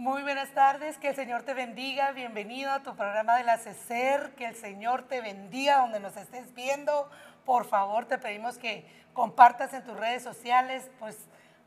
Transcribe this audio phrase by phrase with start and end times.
[0.00, 4.30] Muy buenas tardes, que el Señor te bendiga, bienvenido a tu programa de la CECER,
[4.30, 7.10] que el Señor te bendiga donde nos estés viendo.
[7.44, 11.18] Por favor, te pedimos que compartas en tus redes sociales, pues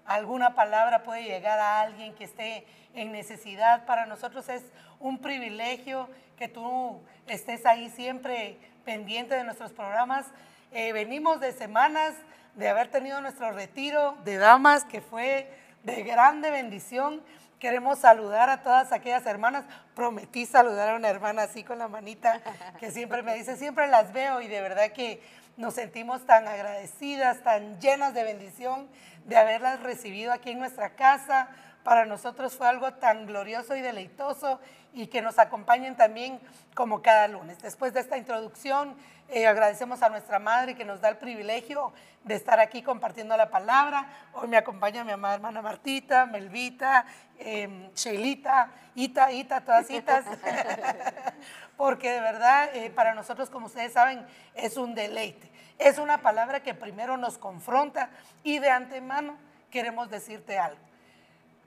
[0.04, 2.66] alguna palabra puede llegar a alguien que esté
[2.96, 3.86] en necesidad.
[3.86, 4.64] Para nosotros es
[5.00, 10.26] un privilegio que tú estés ahí siempre pendiente de nuestros programas.
[10.72, 12.16] Eh, venimos de semanas
[12.56, 15.48] de haber tenido nuestro retiro de damas, que fue
[15.84, 17.22] de grande bendición
[17.64, 19.64] Queremos saludar a todas aquellas hermanas.
[19.96, 22.42] Prometí saludar a una hermana así con la manita
[22.78, 25.24] que siempre me dice, siempre las veo y de verdad que
[25.56, 28.90] nos sentimos tan agradecidas, tan llenas de bendición
[29.24, 31.48] de haberlas recibido aquí en nuestra casa.
[31.84, 34.60] Para nosotros fue algo tan glorioso y deleitoso
[34.94, 36.40] y que nos acompañen también
[36.76, 37.62] como cada lunes.
[37.62, 38.96] Después de esta introducción,
[39.28, 41.92] eh, agradecemos a nuestra madre que nos da el privilegio
[42.24, 44.08] de estar aquí compartiendo la palabra.
[44.34, 47.06] Hoy me acompaña mi amada hermana Martita, Melvita,
[47.38, 50.26] eh, Sheilita, Ita, Ita, todas Itas.
[51.78, 55.52] Porque de verdad, eh, para nosotros, como ustedes saben, es un deleite.
[55.80, 58.10] Es una palabra que primero nos confronta
[58.44, 59.36] y de antemano
[59.70, 60.93] queremos decirte algo.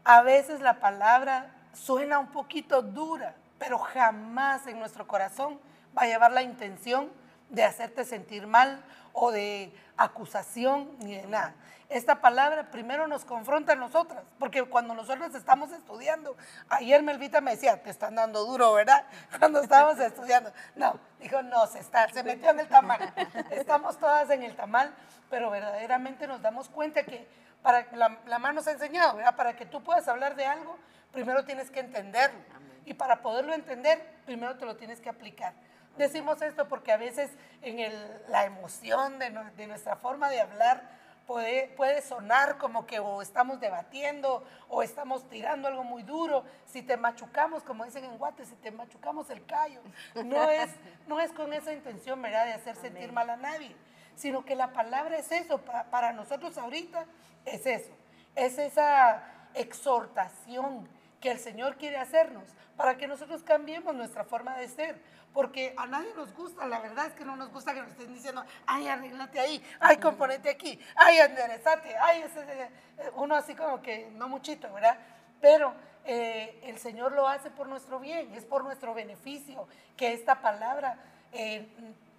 [0.08, 5.58] A veces la palabra suena un poquito dura, pero jamás en nuestro corazón
[5.98, 7.10] va a llevar la intención
[7.48, 11.56] de hacerte sentir mal o de acusación ni de nada.
[11.88, 16.36] Esta palabra primero nos confronta a nosotras, porque cuando nosotros estamos estudiando,
[16.68, 19.06] ayer Melvita me decía, te están dando duro, ¿verdad?
[19.41, 20.52] Cuando estábamos estudiando.
[20.76, 23.12] No, dijo, no, se, está, se metió en el tamal.
[23.50, 24.94] Estamos todas en el tamal,
[25.30, 27.26] pero verdaderamente nos damos cuenta que
[27.62, 29.36] para la, la mano nos ha enseñado, ¿verdad?
[29.36, 30.78] Para que tú puedas hablar de algo,
[31.12, 32.40] primero tienes que entenderlo.
[32.84, 35.54] Y para poderlo entender, primero te lo tienes que aplicar.
[35.96, 37.30] Decimos esto porque a veces
[37.62, 37.92] en
[38.28, 39.30] la emoción de,
[39.66, 40.82] nuestra forma de hablar
[41.26, 46.44] puede, puede sonar como que o estamos debatiendo o estamos tirando algo muy duro.
[46.66, 49.80] Si te machucamos, como dicen en Guate, si te machucamos el callo,
[50.24, 50.70] no es,
[51.06, 53.74] no es con esa intención, ¿verdad?, de hacer sentir mal a nadie,
[54.17, 55.60] sino que la palabra es eso,
[55.91, 57.04] para nosotros ahorita
[57.44, 57.93] es eso,
[58.34, 59.22] es esa
[59.54, 60.88] exhortación
[61.21, 62.44] que el Señor quiere hacernos
[62.76, 65.00] para que nosotros cambiemos nuestra forma de ser.
[65.32, 68.15] Porque a nadie nos gusta, la verdad es que no nos gusta que nos estén
[68.15, 72.71] diciendo, ay, arreglate ahí, ay, componente aquí, ay, enderezate, ay, ese,
[73.16, 74.97] uno así como que no muchito, ¿verdad?
[75.43, 75.75] Pero
[76.06, 80.99] eh, el Señor lo hace por nuestro bien, es por nuestro beneficio, que esta palabra
[81.32, 81.69] eh,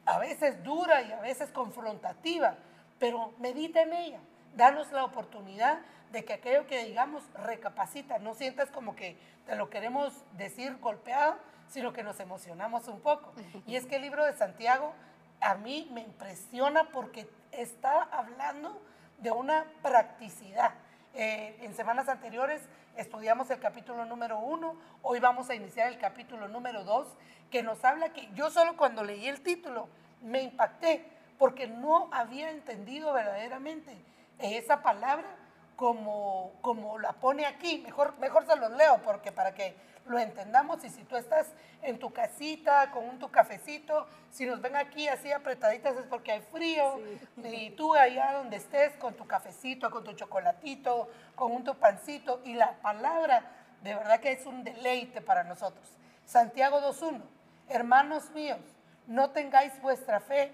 [0.07, 2.55] a veces dura y a veces confrontativa,
[2.97, 4.19] pero medita en ella,
[4.55, 5.79] danos la oportunidad
[6.11, 11.37] de que aquello que digamos recapacita, no sientas como que te lo queremos decir golpeado,
[11.67, 13.33] sino que nos emocionamos un poco.
[13.65, 14.93] Y es que el libro de Santiago
[15.41, 18.81] a mí me impresiona porque está hablando
[19.17, 20.71] de una practicidad.
[21.15, 22.61] Eh, en semanas anteriores
[22.95, 27.07] estudiamos el capítulo número uno, hoy vamos a iniciar el capítulo número dos,
[27.51, 29.89] que nos habla que yo solo cuando leí el título
[30.21, 31.05] me impacté
[31.37, 33.95] porque no había entendido verdaderamente
[34.39, 35.27] esa palabra
[35.75, 37.79] como, como la pone aquí.
[37.79, 39.75] Mejor, mejor se los leo porque para que
[40.07, 41.47] lo entendamos y si tú estás
[41.81, 46.31] en tu casita con un tu cafecito, si nos ven aquí así apretaditas es porque
[46.31, 46.99] hay frío
[47.43, 52.41] y tú allá donde estés con tu cafecito, con tu chocolatito, con un tu pancito
[52.45, 53.43] y la palabra
[53.83, 55.87] de verdad que es un deleite para nosotros.
[56.25, 57.21] Santiago 2.1,
[57.69, 58.59] hermanos míos,
[59.07, 60.51] no tengáis vuestra fe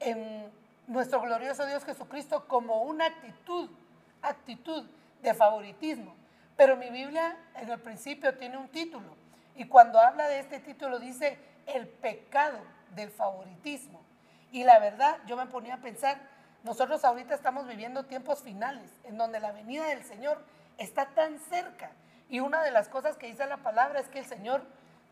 [0.00, 0.50] en
[0.86, 3.70] nuestro glorioso Dios Jesucristo como una actitud,
[4.22, 4.86] actitud
[5.22, 6.14] de favoritismo,
[6.56, 9.16] pero mi Biblia en el principio tiene un título
[9.56, 12.58] y cuando habla de este título dice el pecado
[12.94, 14.00] del favoritismo.
[14.52, 16.18] Y la verdad, yo me ponía a pensar,
[16.62, 20.42] nosotros ahorita estamos viviendo tiempos finales en donde la venida del Señor
[20.78, 21.90] está tan cerca.
[22.28, 24.62] Y una de las cosas que dice la palabra es que el Señor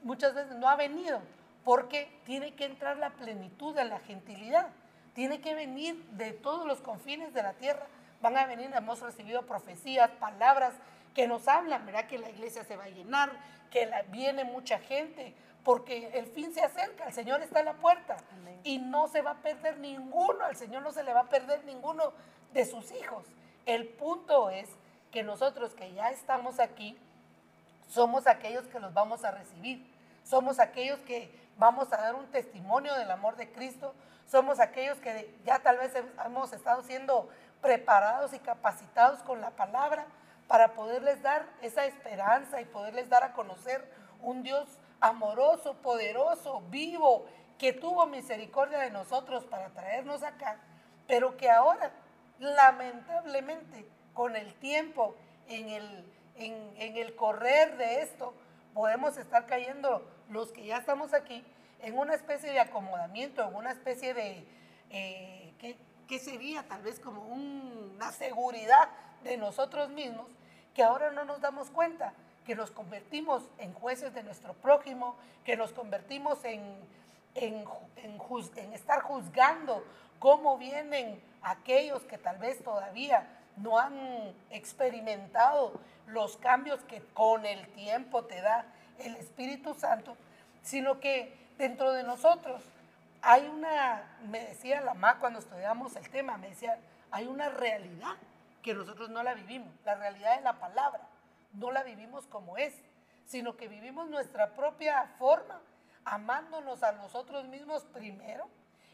[0.02, 1.20] muchas veces no ha venido
[1.66, 4.68] porque tiene que entrar la plenitud de la gentilidad.
[5.14, 7.88] Tiene que venir de todos los confines de la tierra.
[8.22, 10.74] Van a venir, hemos recibido profecías, palabras
[11.12, 12.06] que nos hablan, ¿verdad?
[12.06, 13.32] Que la iglesia se va a llenar,
[13.72, 18.16] que viene mucha gente, porque el fin se acerca, el Señor está a la puerta
[18.62, 21.64] y no se va a perder ninguno, al Señor no se le va a perder
[21.64, 22.12] ninguno
[22.52, 23.24] de sus hijos.
[23.64, 24.68] El punto es
[25.10, 26.96] que nosotros que ya estamos aquí,
[27.88, 29.84] somos aquellos que los vamos a recibir,
[30.22, 33.94] somos aquellos que vamos a dar un testimonio del amor de Cristo,
[34.26, 35.92] somos aquellos que ya tal vez
[36.24, 37.28] hemos estado siendo
[37.60, 40.06] preparados y capacitados con la palabra,
[40.48, 43.84] para poderles dar esa esperanza y poderles dar a conocer
[44.22, 44.68] un Dios
[45.00, 47.26] amoroso, poderoso, vivo,
[47.58, 50.58] que tuvo misericordia de nosotros para traernos acá,
[51.06, 51.90] pero que ahora,
[52.38, 55.14] lamentablemente, con el tiempo,
[55.48, 58.34] en el, en, el correr de esto,
[58.76, 61.42] podemos estar cayendo los que ya estamos aquí
[61.80, 64.46] en una especie de acomodamiento, en una especie de,
[64.90, 65.54] eh,
[66.06, 66.62] ¿qué, sería?
[66.68, 68.90] Tal vez como una seguridad
[69.24, 70.26] de nosotros mismos,
[70.74, 72.12] que ahora no nos damos cuenta,
[72.44, 76.62] que nos convertimos en jueces de nuestro prójimo, que nos convertimos en,
[77.34, 79.84] en estar juzgando
[80.18, 83.26] cómo vienen aquellos que tal vez todavía
[83.56, 88.66] no han experimentado los cambios que con el tiempo te da
[88.98, 90.16] el Espíritu Santo,
[90.62, 92.62] sino que dentro de nosotros
[93.22, 96.78] hay una, me decía la MA cuando estudiamos el tema, me decía,
[97.10, 98.14] hay una realidad
[98.62, 101.00] que nosotros no la vivimos, la realidad de la palabra,
[101.52, 102.74] no la vivimos como es,
[103.24, 105.60] sino que vivimos nuestra propia forma,
[106.04, 108.48] amándonos a nosotros mismos primero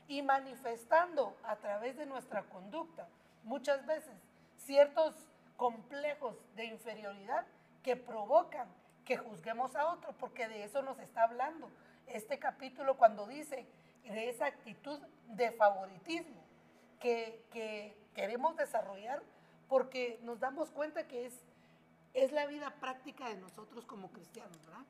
[0.09, 3.07] y manifestando a través de nuestra conducta.
[3.45, 4.15] Muchas veces
[4.65, 5.15] ciertos
[5.57, 7.47] complejos de inferioridad
[7.83, 8.69] que provocan
[9.05, 11.71] que juzguemos a otro, porque de eso nos está hablando
[12.07, 13.67] este capítulo cuando dice
[14.05, 14.99] de esa actitud
[15.29, 16.43] de favoritismo
[17.01, 19.23] que, queremos desarrollar
[19.69, 21.35] porque nos damos cuenta que es,
[22.13, 24.85] es la vida práctica de nosotros como cristianos, ¿verdad?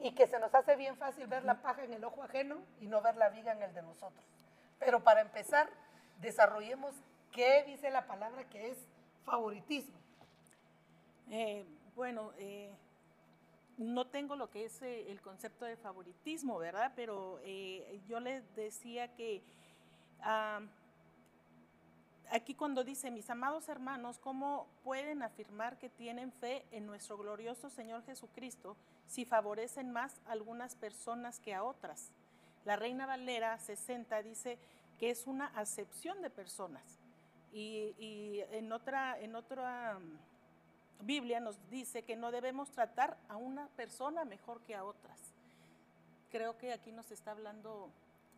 [0.00, 2.88] Y que se nos hace bien fácil ver la paja en el ojo ajeno y
[2.88, 4.24] no ver la viga en el de nosotros.
[4.80, 5.70] Pero para empezar,
[6.20, 6.96] desarrollemos
[7.30, 8.78] qué dice la palabra que es
[9.26, 9.98] favoritismo.
[11.30, 12.72] Eh, bueno, eh,
[13.76, 16.92] no tengo lo que es eh, el concepto de favoritismo, ¿verdad?
[16.94, 17.40] Pero
[18.08, 19.42] yo les decía que
[22.30, 27.68] aquí cuando dice, mis amados hermanos, ¿cómo pueden afirmar que tienen fe en nuestro glorioso
[27.68, 28.76] Señor Jesucristo
[29.06, 32.12] si favorecen más a algunas personas que a otras?
[32.64, 34.58] La Reina Valera 60 dice
[34.98, 37.05] que es una acepción de personas.
[37.52, 40.18] Y, en otra, en otra um,
[41.06, 45.34] Biblia nos dice que no debemos tratar a una persona mejor que a otras.
[46.30, 47.90] Creo que aquí nos está hablando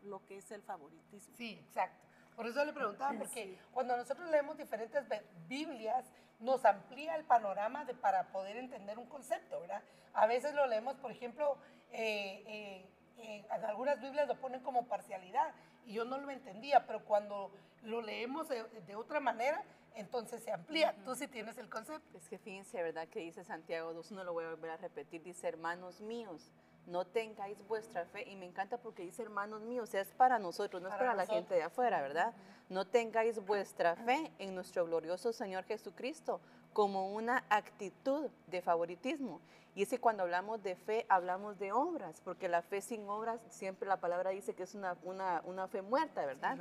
[0.05, 1.35] lo que es el favoritismo.
[1.37, 2.07] Sí, exacto.
[2.37, 5.05] Por eso le preguntaba, porque cuando nosotros leemos diferentes
[5.49, 6.05] Biblias,
[6.39, 9.83] nos amplía el panorama de, para poder entender un concepto, ¿verdad?
[10.15, 11.59] A veces lo leemos, por ejemplo,
[11.91, 12.87] eh, eh,
[13.19, 15.53] eh, en algunas Biblias lo ponen como parcialidad
[15.89, 17.51] y yo no lo entendía, pero cuando
[17.83, 19.65] lo leemos de, otra manera,
[19.95, 20.95] entonces se amplía.
[21.03, 22.19] Tú sí tienes el concepto.
[22.19, 23.09] Es que fíjense, ¿verdad?
[23.09, 26.53] Que dice Santiago 2, no lo voy a volver a repetir, dice, hermanos míos,
[26.87, 30.89] no tengáis vuestra fe, y me encanta porque dice hermanos míos, es para nosotros, no
[30.89, 32.35] es para la gente de afuera, ¿verdad?
[32.69, 36.41] No tengáis vuestra fe en nuestro glorioso Señor Jesucristo
[36.79, 39.41] como una actitud de favoritismo.
[39.75, 43.41] Y es que cuando hablamos de fe, hablamos de obras, porque la fe sin obras,
[43.49, 46.57] siempre la palabra dice que es una, una, fe muerta, ¿verdad?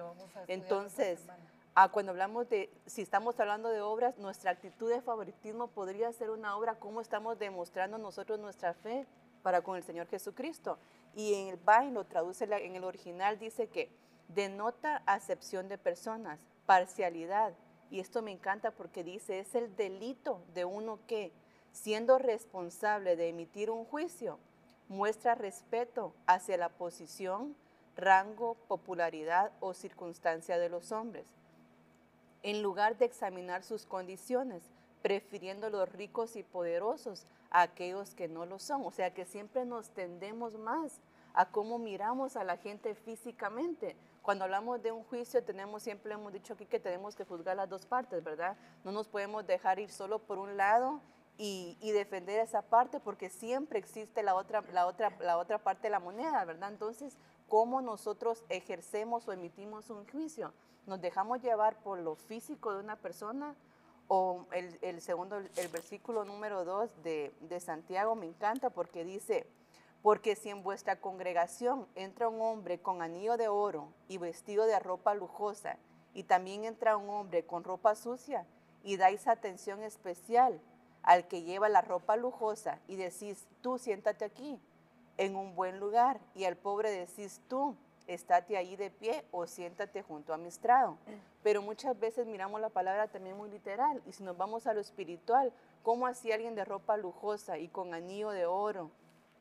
[0.48, 1.22] Entonces,
[1.76, 6.32] ah, cuando hablamos de, si estamos hablando de obras, nuestra actitud de favoritismo podría ser
[6.32, 9.06] una obra, cómo estamos demostrando nosotros nuestra fe
[9.44, 10.80] para con el Señor Jesucristo.
[11.14, 13.92] Y en el Bain lo traduce en el original, dice que
[14.30, 17.54] denota acepción de personas, parcialidad.
[17.90, 21.32] Y esto me encanta porque dice, es el delito de uno que,
[21.72, 24.40] siendo responsable de emitir un juicio,
[24.90, 27.56] muestra respeto hacia la posición,
[27.96, 31.28] rango, popularidad o circunstancia de los hombres,
[32.44, 34.64] en lugar de examinar sus condiciones,
[35.02, 38.86] prefiriendo los ricos y poderosos a aquellos que no lo son.
[38.86, 41.00] O sea que siempre nos tendemos más
[41.34, 43.96] a cómo miramos a la gente físicamente.
[44.28, 47.70] Cuando hablamos de un juicio, tenemos siempre hemos dicho aquí que tenemos que juzgar las
[47.70, 48.58] dos partes, ¿verdad?
[48.84, 51.00] No nos podemos dejar ir solo por un lado
[51.38, 55.84] y, y, defender esa parte porque siempre existe la otra, la, otra, la otra parte
[55.84, 56.74] de la moneda, ¿verdad?
[56.74, 57.18] Entonces,
[57.48, 60.52] ¿cómo nosotros ejercemos o emitimos un juicio?
[60.88, 63.56] ¿Nos dejamos llevar por lo físico de una persona?
[64.10, 69.48] O el, el segundo, el versículo número 2 de, de Santiago me encanta porque dice,
[70.02, 74.80] porque si en vuestra congregación entra un hombre con anillo de oro y vestido de
[74.80, 75.78] ropa lujosa,
[76.14, 78.46] y también entra un hombre con ropa sucia,
[78.84, 80.62] y dais atención especial
[81.04, 84.60] al que lleva la ropa lujosa y decís, tú siéntate aquí
[85.18, 87.76] en un buen lugar y al pobre decís, tú
[88.08, 90.98] estate ahí de pie o siéntate junto a mi estrado.
[91.44, 94.80] Pero muchas veces miramos la palabra también muy literal y si nos vamos a lo
[94.80, 95.52] espiritual,
[95.84, 98.92] ¿cómo hacía alguien de ropa lujosa y con anillo de oro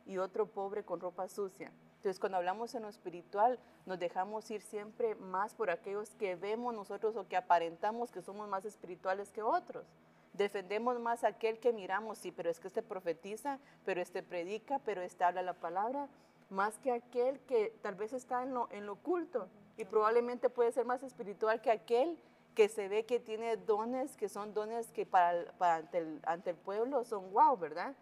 [0.07, 1.73] y otro pobre con ropa sucia?
[1.97, 6.75] Entonces, cuando hablamos en lo espiritual, nos dejamos ir siempre más por aquellos que vemos
[6.75, 9.85] nosotros o que aparentamos que somos más espirituales que otros.
[10.33, 15.03] Defendemos más aquel que miramos, sí, pero es que este profetiza, pero este predica, pero
[15.03, 16.09] este habla la palabra,
[16.51, 20.73] más que aquel que tal vez está en lo, en lo oculto y probablemente puede
[20.73, 22.19] ser más espiritual que aquel
[22.55, 26.57] que se ve que tiene dones, que son dones que para, ante, el, ante, el,
[26.57, 27.95] pueblo son wow, ¿verdad?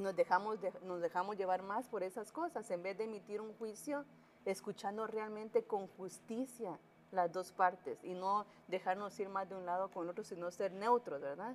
[0.00, 4.06] Nos dejamos, nos dejamos llevar más por esas cosas, en vez de emitir un juicio,
[4.46, 6.78] escuchando realmente con justicia
[7.12, 10.72] las dos partes y no dejarnos ir más de un lado con otro, sino ser
[10.72, 11.54] neutros, ¿verdad?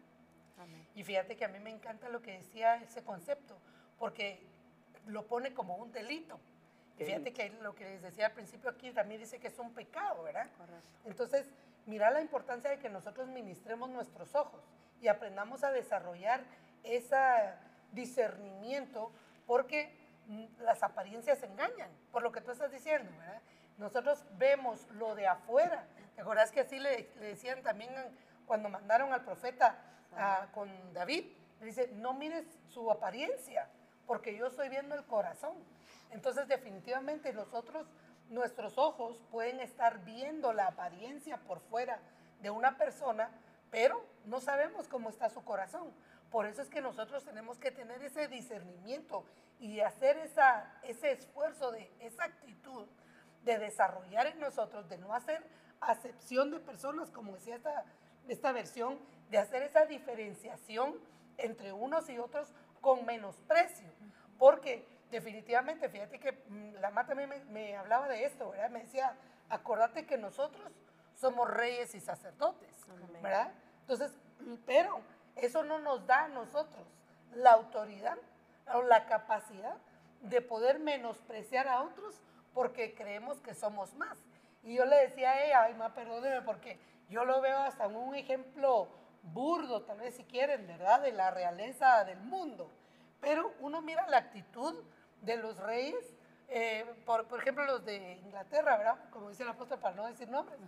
[0.93, 3.57] Y fíjate que a mí me encanta lo que decía ese concepto,
[3.97, 4.39] porque
[5.07, 6.39] lo pone como un delito.
[6.99, 9.73] Y fíjate que lo que les decía al principio aquí también dice que es un
[9.73, 10.49] pecado, ¿verdad?
[10.57, 10.87] Correcto.
[11.05, 11.47] Entonces,
[11.87, 14.61] mira la importancia de que nosotros ministremos nuestros ojos
[15.01, 16.45] y aprendamos a desarrollar
[16.83, 17.17] ese
[17.91, 19.11] discernimiento,
[19.45, 19.95] porque
[20.59, 23.41] las apariencias engañan, por lo que tú estás diciendo, ¿verdad?
[23.77, 25.85] Nosotros vemos lo de afuera.
[26.15, 27.91] ¿Te acuerdas que así le, decían también
[28.45, 29.77] cuando mandaron al profeta
[30.53, 31.25] con David?
[31.59, 33.67] Le dice, no mires su apariencia,
[34.07, 35.55] porque yo estoy viendo el corazón.
[36.11, 37.85] Entonces, definitivamente nosotros,
[38.29, 41.99] nuestros ojos pueden estar viendo la apariencia por fuera
[42.41, 43.29] de una persona,
[43.71, 45.91] pero no sabemos cómo está su corazón.
[46.35, 49.23] Por eso es que nosotros tenemos que tener ese discernimiento
[49.57, 52.87] y hacer esa, ese esfuerzo de esa actitud
[53.45, 55.41] de desarrollar en nosotros, de no hacer
[55.79, 57.85] acepción de personas, como decía esta,
[58.27, 58.99] esta versión,
[59.29, 60.99] de hacer esa diferenciación
[61.37, 63.87] entre unos y otros con menosprecio.
[64.37, 68.71] Porque definitivamente, fíjate que mm, la Mata también me, hablaba de esto, ¿verdad?
[68.71, 69.15] Me decía,
[69.47, 70.69] acordate que nosotros
[71.15, 72.75] somos reyes y sacerdotes,
[73.21, 73.53] ¿verdad?
[73.79, 74.11] Entonces,
[74.65, 75.01] pero
[75.35, 76.85] eso no nos da a nosotros
[77.35, 78.17] la autoridad
[78.73, 79.77] o la capacidad
[80.21, 82.15] de poder menospreciar a otros
[82.53, 84.17] porque creemos que somos más.
[84.63, 88.15] Y yo le decía a ella, ay, ma, perdóneme, porque yo lo veo hasta un
[88.15, 88.87] ejemplo
[89.21, 91.01] burdo, tal vez si quieren, ¿verdad?
[91.01, 92.71] De la realeza del mundo.
[93.19, 94.83] Pero uno mira la actitud
[95.21, 96.13] de los reyes,
[96.47, 99.09] eh, por, por, ejemplo, los de Inglaterra, ¿verdad?
[99.11, 100.59] Como dice el apóstol, para no decir nombres,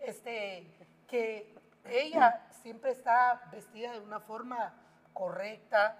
[0.00, 0.66] este,
[1.06, 1.54] que
[1.90, 4.74] ella siempre está vestida de una forma
[5.12, 5.96] correcta,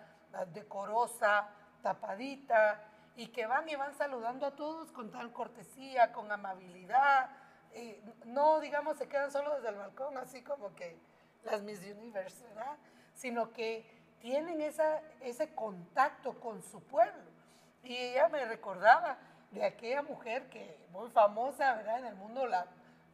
[0.53, 1.49] decorosa,
[1.83, 2.83] tapadita,
[3.17, 7.31] y que van y van saludando a todos con tal cortesía, con amabilidad.
[7.75, 10.99] Y no, digamos, se quedan solo desde el balcón, así como que
[11.45, 12.77] las Miss Universe, ¿verdad?
[13.15, 13.91] Sino que
[14.21, 17.31] tienen esa, ese contacto con su pueblo.
[17.83, 19.17] Y ella me recordaba
[19.51, 22.01] de aquella mujer que muy famosa, ¿verdad?
[22.01, 22.67] En el mundo, la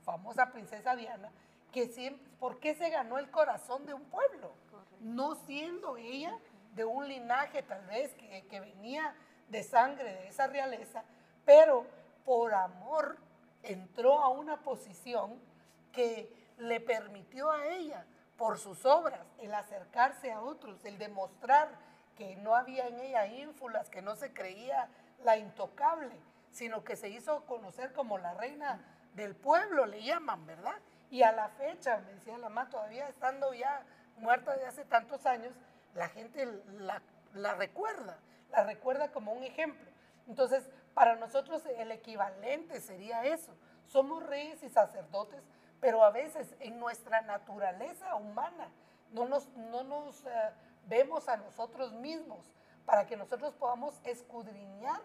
[0.04, 1.30] famosa princesa Diana,
[1.72, 4.52] que siempre, ¿por qué se ganó el corazón de un pueblo?
[5.00, 6.38] No siendo ella
[6.74, 9.14] de un linaje tal vez que, que venía
[9.48, 11.02] de sangre de esa realeza,
[11.44, 11.86] pero
[12.24, 13.16] por amor
[13.62, 15.40] entró a una posición
[15.92, 21.68] que le permitió a ella, por sus obras, el acercarse a otros, el demostrar
[22.16, 24.88] que no había en ella ínfulas, que no se creía
[25.22, 26.14] la intocable,
[26.50, 28.80] sino que se hizo conocer como la reina
[29.14, 30.74] del pueblo, le llaman, ¿verdad?
[31.12, 33.84] Y a la fecha, me decía la mamá, todavía estando ya
[34.16, 35.52] muerta de hace tantos años,
[35.94, 36.46] la gente
[36.78, 37.02] la,
[37.54, 38.16] recuerda
[38.50, 39.86] la recuerda como un ejemplo.
[40.26, 43.54] Entonces, para nosotros el equivalente sería eso.
[43.84, 45.42] Somos reyes y sacerdotes,
[45.80, 48.70] pero a veces en nuestra naturaleza humana
[49.10, 50.30] no nos, no nos eh,
[50.86, 52.40] vemos a nosotros mismos
[52.86, 55.02] para que nosotros podamos escudriñar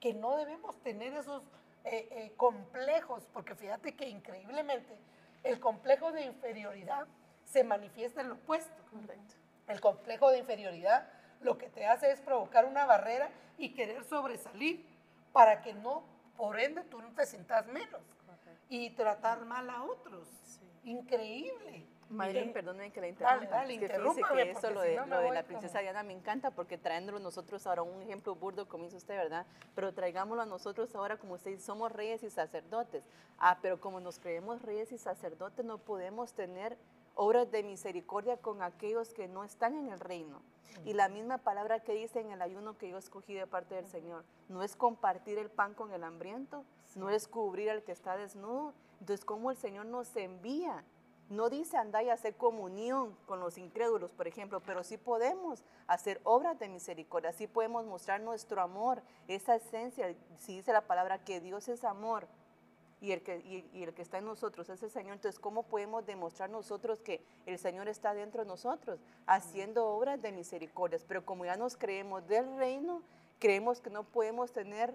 [0.00, 1.42] que no debemos tener esos
[1.84, 4.96] eh, eh, complejos, porque fíjate que increíblemente
[5.42, 7.06] el complejo de inferioridad
[7.44, 8.82] se manifiesta en lo opuesto.
[9.66, 11.08] El complejo de inferioridad
[11.40, 14.86] lo que te hace es provocar una barrera y querer sobresalir
[15.32, 16.04] para que no,
[16.36, 18.00] por ende, tú no te sientas menos
[18.68, 20.28] y tratar mal a otros.
[20.84, 21.86] Increíble.
[22.10, 23.46] Maylin, perdónenme que la interrumpa.
[23.46, 27.20] Dale, dale, que eso, lo de, lo de la princesa Diana, me encanta porque trayéndolo
[27.20, 29.46] nosotros ahora, un ejemplo burdo, como hizo usted, ¿verdad?
[29.74, 33.04] Pero traigámoslo a nosotros ahora, como usted dice, somos reyes y sacerdotes.
[33.38, 36.76] Ah, pero como nos creemos reyes y sacerdotes, no podemos tener
[37.14, 40.42] obras de misericordia con aquellos que no están en el reino.
[40.84, 43.86] Y la misma palabra que dice en el ayuno que yo escogí de parte del
[43.86, 46.64] Señor, no es compartir el pan con el hambriento,
[46.94, 48.72] no es cubrir al que está desnudo.
[49.00, 50.84] Entonces, ¿cómo el Señor nos envía?
[51.30, 56.20] No dice andar y hacer comunión con los incrédulos, por ejemplo, pero sí podemos hacer
[56.24, 61.40] obras de misericordia, sí podemos mostrar nuestro amor, esa esencia, si dice la palabra que
[61.40, 62.26] Dios es amor,
[63.00, 63.38] y el, que,
[63.72, 65.14] y, el que está en nosotros es el Señor.
[65.14, 69.00] Entonces, ¿cómo podemos demostrar nosotros que el Señor está dentro de nosotros?
[69.26, 71.04] Haciendo obras de misericordias.
[71.04, 73.02] Pero como ya nos creemos del reino,
[73.38, 74.94] creemos que no podemos tener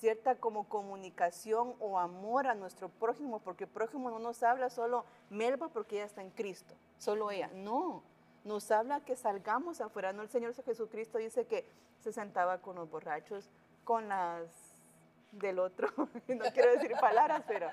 [0.00, 5.04] cierta como comunicación o amor a nuestro prójimo, porque el prójimo no nos habla solo
[5.30, 7.48] Melba porque ella está en Cristo, solo ella.
[7.54, 8.02] No,
[8.44, 10.12] nos habla que salgamos afuera.
[10.12, 11.64] No, el Señor Jesucristo dice que
[12.00, 13.50] se sentaba con los borrachos,
[13.84, 14.48] con las
[15.32, 15.88] del otro,
[16.28, 17.68] no quiero decir palabras, pero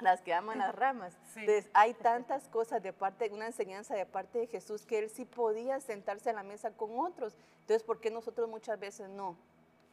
[0.00, 1.14] las que aman las ramas.
[1.34, 1.40] Sí.
[1.40, 5.24] Entonces, hay tantas cosas de parte, una enseñanza de parte de Jesús que él sí
[5.24, 7.36] podía sentarse a la mesa con otros.
[7.60, 9.36] Entonces, ¿por qué nosotros muchas veces no?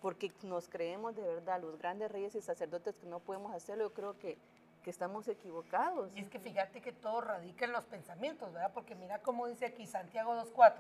[0.02, 3.86] Porque nos creemos de verdad los grandes reyes y sacerdotes que no podemos hacerlo.
[3.86, 4.38] Yo creo que,
[4.84, 6.16] que estamos equivocados.
[6.16, 8.72] Y es que fíjate que todo radica en los pensamientos, ¿verdad?
[8.74, 10.74] Porque mira cómo dice aquí Santiago 2.4.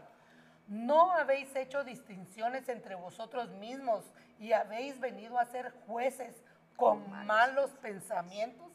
[0.67, 4.03] No habéis hecho distinciones entre vosotros mismos
[4.37, 6.43] y habéis venido a ser jueces
[6.75, 8.67] con malos pensamientos.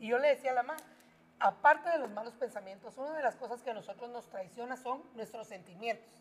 [0.00, 0.76] Y yo le decía a la mamá,
[1.38, 5.02] aparte de los malos pensamientos, una de las cosas que a nosotros nos traiciona son
[5.14, 6.12] nuestros sentimientos,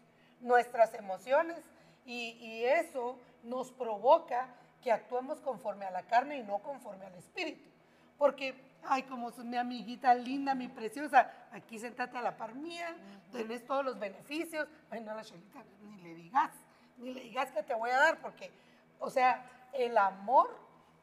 [0.41, 1.57] nuestras emociones,
[2.05, 4.47] y, y eso nos provoca
[4.81, 7.69] que actuemos conforme a la carne y no conforme al espíritu.
[8.17, 12.95] Porque, ay, como sos mi amiguita linda, mi preciosa, aquí sentate a la par mía,
[13.31, 14.67] tenés todos los beneficios.
[14.89, 16.51] Ay, no, la chelita, ni le digas,
[16.97, 18.51] ni le digas que te voy a dar, porque,
[18.99, 20.57] o sea, el amor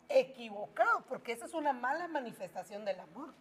[0.08, 3.32] equivocado, porque esa es una mala manifestación del amor.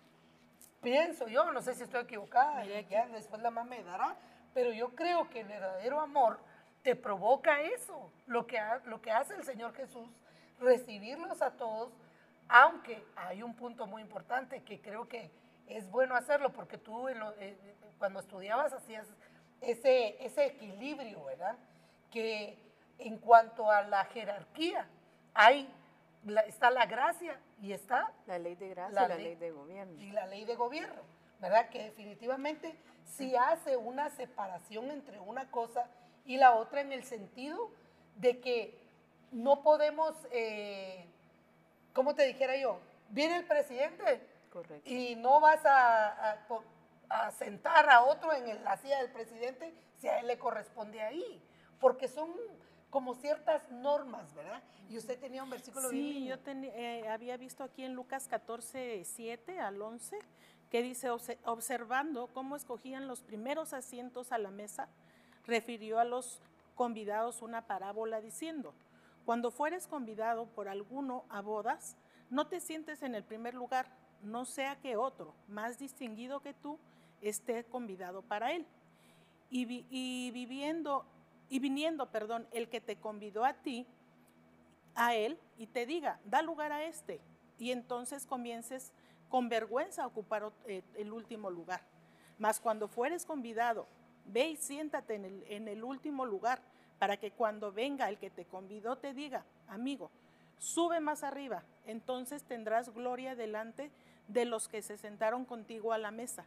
[0.82, 4.15] Pienso yo, no sé si estoy equivocada, ya después la mamá me dará,
[4.53, 6.39] pero yo creo que el verdadero amor
[6.84, 10.08] te provoca eso, lo que, ha- lo que hace el Señor Jesús,
[10.60, 11.92] recibirlos a todos,
[12.48, 15.30] aunque hay un punto muy importante que creo que
[15.68, 17.58] es bueno hacerlo, porque tú en lo- eh,
[17.98, 19.08] cuando estudiabas hacías
[19.62, 21.56] ese, ese equilibrio, ¿verdad?
[22.12, 22.58] Que
[22.98, 24.88] en cuanto a la jerarquía,
[25.34, 25.70] hay,
[26.26, 29.36] la- está la gracia y está La ley de gracia La y la ley- ley
[29.36, 30.02] de gobierno.
[30.02, 31.02] y la ley de gobierno,
[31.40, 31.70] ¿verdad?
[31.70, 35.88] Que definitivamente sí hace una separación entre una cosa
[36.30, 37.72] y la otra en el sentido
[38.18, 38.78] de que
[39.32, 41.04] no podemos, eh,
[41.94, 44.22] como te dijera yo, viene el presidente
[44.54, 44.88] Correcto.
[44.88, 46.48] y no vas a, a
[47.12, 51.02] a sentar a otro en el- la silla del presidente si a él le corresponde
[51.02, 51.42] ahí,
[51.80, 52.30] porque son
[52.92, 54.62] como ciertas normas, ¿verdad?
[54.92, 59.04] Y usted tenía un versículo Sí, yo teni- eh, había visto aquí en Lucas 14,
[59.06, 60.20] 7 al 11,
[60.70, 64.88] que dice, "Obse- observando cómo escogían los primeros asientos a la mesa,
[65.50, 66.39] refirió a los
[66.75, 68.74] convidados una parábola diciendo,
[69.25, 71.97] cuando fueres convidado por alguno a bodas,
[72.30, 73.88] no te sientes en el primer lugar,
[74.24, 76.80] no sea que otro, más distinguido que tú,
[77.21, 78.65] esté convidado para él.
[79.50, 81.06] Y, vi- y viviendo,
[81.50, 83.86] y viniendo, perdón, el que te convidó a ti,
[84.95, 87.19] a él y te diga, da lugar a este.
[87.58, 88.91] Y entonces comiences
[89.30, 91.82] con vergüenza a ocupar eh, el último lugar.
[92.38, 93.88] Mas cuando fueres convidado,
[94.30, 96.62] ve y siéntate en el, último lugar
[96.98, 100.12] para que cuando venga el que te convidó te diga, amigo,
[100.58, 101.63] sube más arriba.
[101.86, 103.92] Entonces tendrás gloria delante
[104.28, 106.46] de los que se sentaron contigo a la mesa.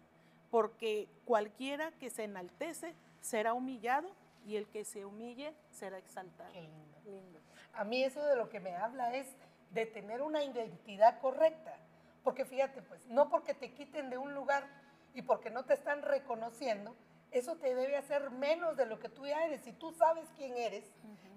[0.50, 4.10] Porque cualquiera que se enaltece será humillado
[4.46, 6.52] y el que se humille será exaltado.
[6.52, 6.98] Qué lindo.
[7.06, 7.40] Lindo.
[7.74, 9.26] A mí eso de lo que me habla es
[9.70, 11.74] de tener una identidad correcta.
[12.22, 14.66] Porque fíjate, pues, no porque te quiten de un lugar
[15.14, 16.94] y porque no te están reconociendo,
[17.32, 19.62] eso te debe hacer menos de lo que tú ya eres.
[19.62, 20.84] Si tú sabes quién eres,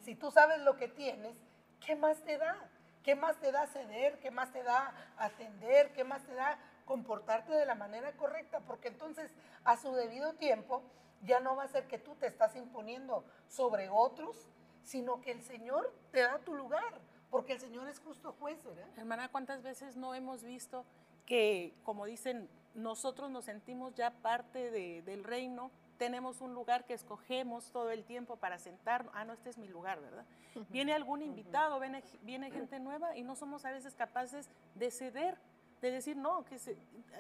[0.01, 1.37] si tú sabes lo que tienes,
[1.85, 2.69] ¿qué más te da?
[3.03, 4.19] ¿Qué más te da ceder?
[4.19, 5.93] ¿Qué más te da atender?
[5.93, 8.59] ¿Qué más te da comportarte de la manera correcta?
[8.61, 9.31] Porque entonces,
[9.63, 10.81] a su debido tiempo,
[11.21, 14.47] ya no va a ser que tú te estás imponiendo sobre otros,
[14.83, 16.99] sino que el Señor te da tu lugar,
[17.31, 18.87] porque el Señor es justo juez, ¿verdad?
[18.97, 20.85] Hermana, ¿cuántas veces no hemos visto
[21.25, 26.93] que, como dicen, nosotros nos sentimos ya parte de- del reino, tenemos un lugar que
[26.93, 30.25] escogemos todo el tiempo para sentarnos, ah, no, este es mi lugar, ¿verdad?
[30.69, 35.37] Viene algún invitado, viene, viene gente nueva y no somos a veces capaces de ceder,
[35.81, 36.77] de decir, no, que se,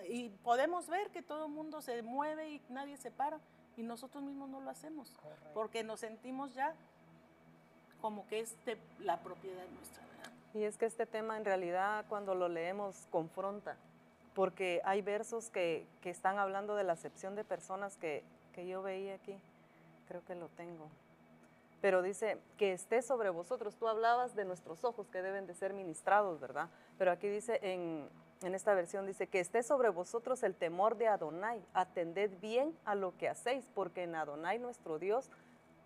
[0.09, 3.39] y podemos ver que todo el mundo se mueve y nadie se para
[3.77, 5.13] y nosotros mismos no lo hacemos,
[5.53, 6.73] porque nos sentimos ya
[8.01, 10.31] como que es de la propiedad nuestra, ¿verdad?
[10.53, 13.75] Y es que este tema en realidad cuando lo leemos confronta,
[14.33, 18.23] porque hay versos que, que están hablando de la acepción de personas que,
[18.55, 19.37] que yo veía aquí,
[20.07, 20.87] creo que lo tengo.
[21.81, 25.73] Pero dice que esté sobre vosotros, tú hablabas de nuestros ojos que deben de ser
[25.73, 26.69] ministrados, ¿verdad?
[26.97, 28.07] Pero aquí dice en,
[28.41, 32.95] en esta versión, dice que esté sobre vosotros el temor de Adonai, atended bien a
[32.95, 35.29] lo que hacéis, porque en Adonai nuestro Dios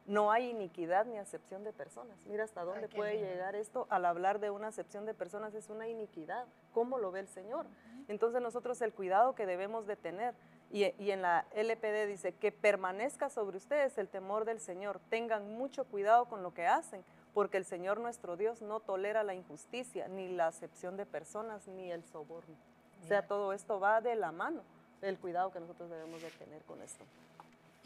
[0.10, 2.18] no hay iniquidad ni acepción de personas.
[2.26, 3.28] Mira hasta dónde puede lindo.
[3.28, 6.46] llegar esto al hablar de una acepción de personas es una iniquidad.
[6.74, 7.68] ¿Cómo lo ve el Señor?
[8.08, 10.34] Entonces nosotros el cuidado que debemos de tener,
[10.72, 15.58] y, y en la LPD dice que permanezca sobre ustedes el temor del Señor, tengan
[15.58, 17.04] mucho cuidado con lo que hacen,
[17.34, 21.92] porque el Señor nuestro Dios no tolera la injusticia, ni la acepción de personas, ni
[21.92, 22.56] el soborno.
[23.04, 23.28] O sea, Mira.
[23.28, 24.64] todo esto va de la mano,
[25.02, 27.06] el cuidado que nosotros debemos de tener con esto.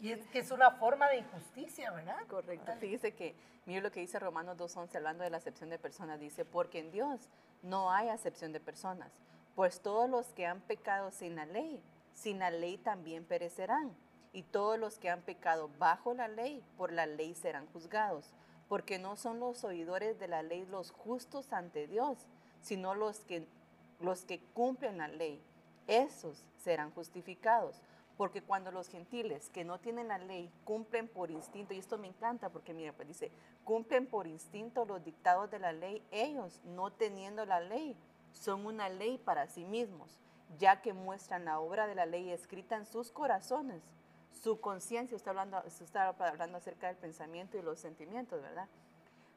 [0.00, 2.26] Y es que es una forma de injusticia, ¿verdad?
[2.28, 2.64] Correcto.
[2.64, 2.80] Órale.
[2.80, 6.20] Fíjese que, mire lo que dice Romanos 2.11 hablando de la acepción de personas.
[6.20, 7.30] Dice, porque en Dios
[7.62, 9.10] no hay acepción de personas.
[9.54, 11.80] Pues todos los que han pecado sin la ley,
[12.14, 13.94] sin la ley también perecerán.
[14.32, 18.32] Y todos los que han pecado bajo la ley, por la ley serán juzgados.
[18.68, 22.26] Porque no son los oidores de la ley los justos ante Dios,
[22.60, 23.46] sino los que,
[24.00, 25.40] los que cumplen la ley.
[25.86, 27.80] Esos serán justificados.
[28.16, 32.06] Porque cuando los gentiles que no tienen la ley cumplen por instinto, y esto me
[32.06, 33.30] encanta porque mira, pues dice,
[33.64, 37.96] cumplen por instinto los dictados de la ley, ellos no teniendo la ley,
[38.32, 40.20] son una ley para sí mismos,
[40.58, 43.82] ya que muestran la obra de la ley escrita en sus corazones,
[44.42, 48.68] su conciencia, está hablando, está hablando acerca del pensamiento y los sentimientos, ¿verdad?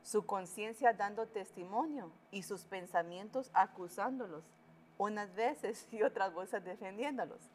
[0.03, 4.43] Su conciencia dando testimonio y sus pensamientos acusándolos,
[4.97, 7.49] unas veces y otras veces defendiéndolos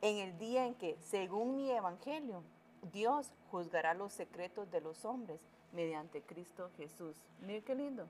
[0.00, 2.42] en el día en que, según mi evangelio,
[2.92, 5.40] Dios juzgará los secretos de los hombres
[5.72, 7.16] mediante Cristo Jesús.
[7.40, 8.06] Miren qué lindo.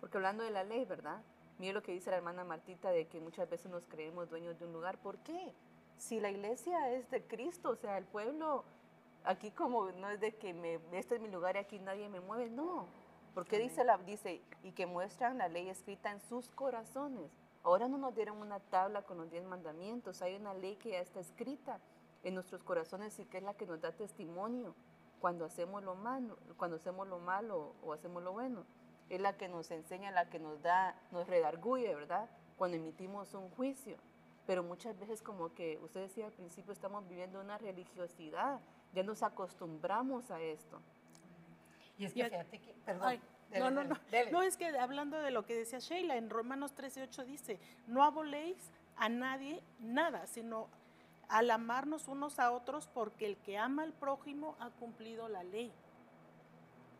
[0.00, 1.20] Porque hablando de la ley, ¿verdad?
[1.58, 4.66] Mire lo que dice la hermana Martita de que muchas veces nos creemos dueños de
[4.66, 4.98] un lugar.
[4.98, 5.54] ¿Por qué?
[5.96, 8.64] Si la iglesia es de Cristo, o sea, el pueblo,
[9.24, 12.20] aquí como no es de que me, este es mi lugar y aquí nadie me
[12.20, 12.86] mueve, no.
[13.34, 17.30] Porque dice la dice y que muestran la ley escrita en sus corazones.
[17.62, 20.98] Ahora no nos dieron una tabla con los diez mandamientos, hay una ley que ya
[20.98, 21.78] está escrita
[22.24, 24.74] en nuestros corazones y que es la que nos da testimonio
[25.20, 28.64] cuando hacemos lo malo, cuando hacemos lo malo o hacemos lo bueno.
[29.12, 32.30] Es la que nos enseña, la que nos da, nos redarguye, ¿verdad?
[32.56, 33.98] Cuando emitimos un juicio.
[34.46, 38.58] Pero muchas veces como que usted decía al principio, estamos viviendo una religiosidad,
[38.94, 40.80] ya nos acostumbramos a esto.
[41.98, 43.20] Y es que fíjate que, perdón
[43.58, 43.96] no, no, no.
[44.30, 48.56] No, es que hablando de lo que decía Sheila, en Romanos 13:8 dice, no aboléis
[48.96, 50.68] a nadie nada, sino
[51.28, 55.70] al amarnos unos a otros, porque el que ama al prójimo ha cumplido la ley.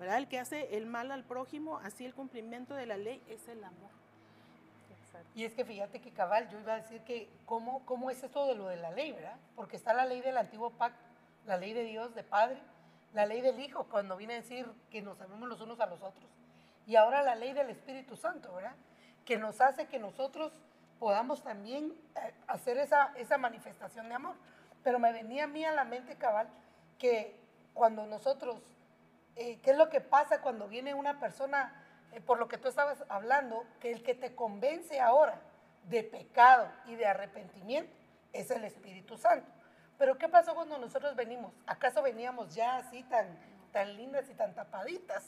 [0.03, 0.19] ¿Verdad?
[0.19, 3.63] El que hace el mal al prójimo, así el cumplimiento de la ley es el
[3.63, 3.93] amor.
[5.37, 8.45] Y es que fíjate que cabal, yo iba a decir que cómo, cómo es esto
[8.47, 9.37] de lo de la ley, ¿verdad?
[9.55, 11.05] Porque está la ley del antiguo pacto,
[11.47, 12.59] la ley de Dios, de Padre,
[13.15, 16.03] la ley del Hijo, cuando viene a decir que nos amemos los unos a los
[16.03, 16.29] otros
[16.85, 18.75] y ahora la ley del Espíritu Santo, ¿verdad?
[19.25, 20.53] Que nos hace que nosotros
[20.99, 24.35] podamos también eh, hacer esa, esa manifestación de amor.
[24.83, 26.49] Pero me venía a mí a la mente cabal
[26.99, 27.37] que
[27.73, 28.61] cuando nosotros,
[29.37, 31.75] eh, ¿qué es lo que pasa cuando viene una persona,
[32.13, 35.41] eh, por lo que tú estabas hablando, que el que te convence ahora
[35.85, 37.93] de pecado y de arrepentimiento
[38.33, 39.51] es el Espíritu Santo?
[39.99, 41.53] Pero ¿qué pasó cuando nosotros venimos?
[41.67, 43.39] ¿Acaso veníamos ya así tan
[43.73, 45.25] tan lindas y tan tapaditas.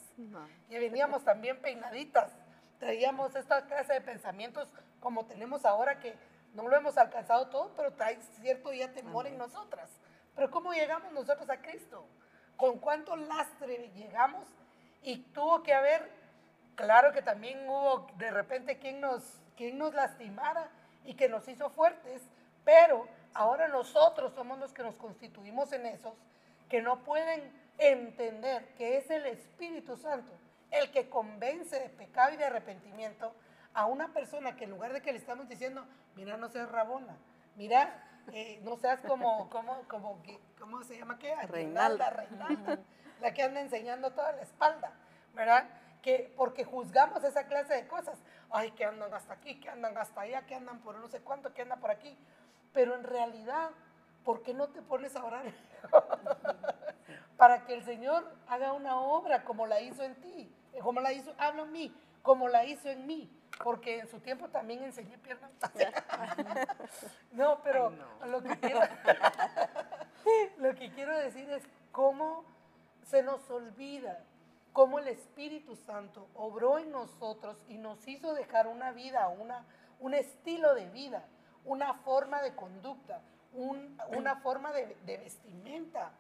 [0.69, 2.31] Y veníamos también peinaditas.
[2.79, 4.69] Traíamos esta clase de pensamientos
[5.01, 6.15] como tenemos ahora que
[6.55, 9.91] no lo hemos alcanzado todo, pero trae cierto ya temor en nosotras.
[10.37, 12.07] Pero ¿cómo llegamos nosotros a Cristo?
[12.57, 14.47] ¿Con cuánto lastre llegamos?
[15.03, 16.11] Y tuvo que haber,
[16.77, 19.23] claro que también hubo de repente quien nos,
[19.57, 20.69] quien nos lastimara
[21.05, 22.23] y que nos hizo fuertes,
[22.65, 26.15] pero ahora nosotros somos los que nos constituimos en esos
[26.69, 30.33] que no pueden entender que es el Espíritu Santo
[30.71, 33.33] el que convence de pecado y de arrepentimiento
[33.75, 35.85] a una persona que en lugar de que le estamos diciendo,
[36.17, 37.17] mira, no seas rabona,
[37.57, 40.23] mira, eh, no seas como, como, como,
[40.59, 41.35] ¿cómo se llama qué?
[41.47, 42.11] Reinalda.
[42.11, 42.79] Reinalda,
[43.21, 44.93] la que anda enseñando toda la espalda,
[45.35, 45.69] ¿verdad?
[46.03, 48.19] Que porque juzgamos esa clase de cosas,
[48.51, 51.53] ay, que andan hasta aquí, que andan hasta allá, que andan por no sé cuánto,
[51.55, 52.17] que andan por aquí,
[52.73, 53.71] pero en realidad,
[54.25, 55.45] ¿por qué no te pones a orar?
[57.37, 61.33] para que el Señor haga una obra como la hizo en ti, como la hizo,
[61.39, 63.31] habla en mí, como la hizo en mí,
[63.63, 65.51] porque en su tiempo también enseñé piernas.
[67.33, 67.93] no, pero
[68.27, 68.81] Lo, que quiero,
[70.59, 71.63] lo que quiero decir es
[71.93, 72.45] cómo
[73.07, 74.25] se nos olvida
[74.73, 79.65] cómo el Espíritu Santo obró en nosotros y nos hizo dejar una vida, una,
[80.01, 81.25] un estilo de vida,
[81.65, 86.11] una forma de conducta, una forma de vestimenta,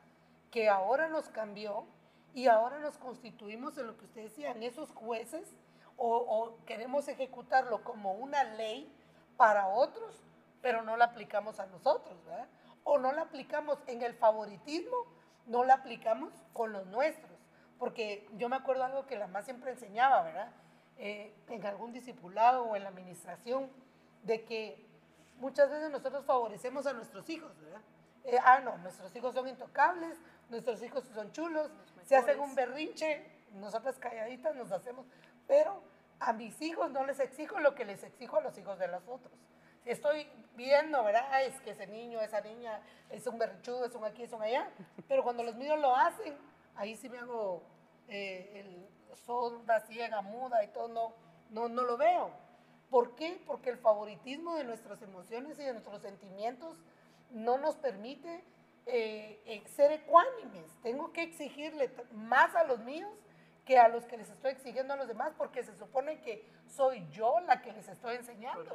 [0.53, 1.85] que ahora nos cambió
[2.33, 5.53] y ahora nos constituimos en lo que usted decía, en esos jueces
[5.97, 8.93] o, queremos ejecutarlo como una ley
[9.37, 10.23] para otros,
[10.61, 12.49] pero no la aplicamos a nosotros, ¿verdad?
[12.85, 14.97] O no la aplicamos en el favoritismo,
[15.47, 17.39] no la aplicamos con los nuestros.
[17.79, 20.53] Porque yo me acuerdo algo que la más siempre enseñaba, ¿verdad?
[20.99, 23.71] Eh, en algún discipulado o en la administración,
[24.23, 24.87] de que
[25.39, 27.81] muchas veces nosotros favorecemos a nuestros hijos, ¿verdad?
[28.25, 31.71] Eh, ah, no, nuestros hijos son intocables, nuestros hijos son chulos,
[32.05, 35.07] se hacen un berrinche, nosotras calladitas nos hacemos,
[35.47, 35.83] pero
[36.21, 39.07] a mis hijos no les exijo lo que les exijo a los hijos de los
[39.09, 39.33] otros.
[39.85, 40.27] Estoy
[40.57, 41.43] viendo, ¿verdad?
[41.43, 42.81] Es que ese niño, esa niña
[43.11, 44.71] es un berrinchudo, es un aquí, es un allá,
[45.09, 46.35] pero cuando los míos lo hacen,
[46.77, 47.63] ahí sí me hago
[48.09, 51.13] eh, el sorda, ciega, muda y todo, no,
[51.51, 52.31] no, no lo veo.
[52.91, 53.43] ¿Por qué?
[53.47, 56.77] Porque el favoritismo de nuestras emociones y de nuestros sentimientos
[57.31, 58.45] no nos permite
[58.87, 60.71] eh, eh, ser ecuánimes.
[60.83, 63.11] Tengo que exigirle más a los míos
[63.65, 67.07] que a los que les estoy exigiendo a los demás, porque se supone que soy
[67.11, 68.75] yo la que les estoy enseñando.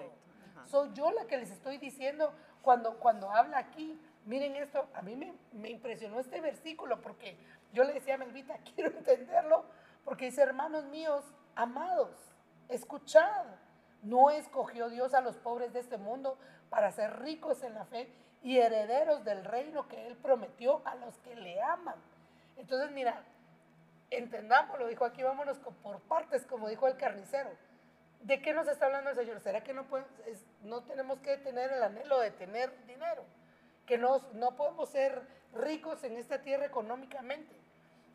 [0.65, 3.99] Soy yo la que les estoy diciendo cuando, cuando habla aquí.
[4.25, 7.37] Miren esto, a mí me, me impresionó este versículo porque
[7.73, 9.65] yo le decía a Melvita, quiero entenderlo,
[10.03, 11.23] porque dice, hermanos míos,
[11.55, 12.09] amados,
[12.67, 13.45] escuchad,
[14.01, 16.37] no escogió Dios a los pobres de este mundo
[16.69, 21.17] para ser ricos en la fe y herederos del reino que Él prometió a los
[21.19, 21.95] que le aman.
[22.57, 23.23] Entonces, mira,
[24.11, 27.49] entendamos, lo dijo aquí, vámonos por partes, como dijo el carnicero.
[28.21, 29.39] ¿De qué nos está hablando el Señor?
[29.39, 29.85] ¿Será que no,
[30.63, 33.23] no tenemos que tener el anhelo de tener dinero?
[33.85, 35.21] Que no, no podemos ser
[35.53, 37.55] ricos en esta tierra económicamente.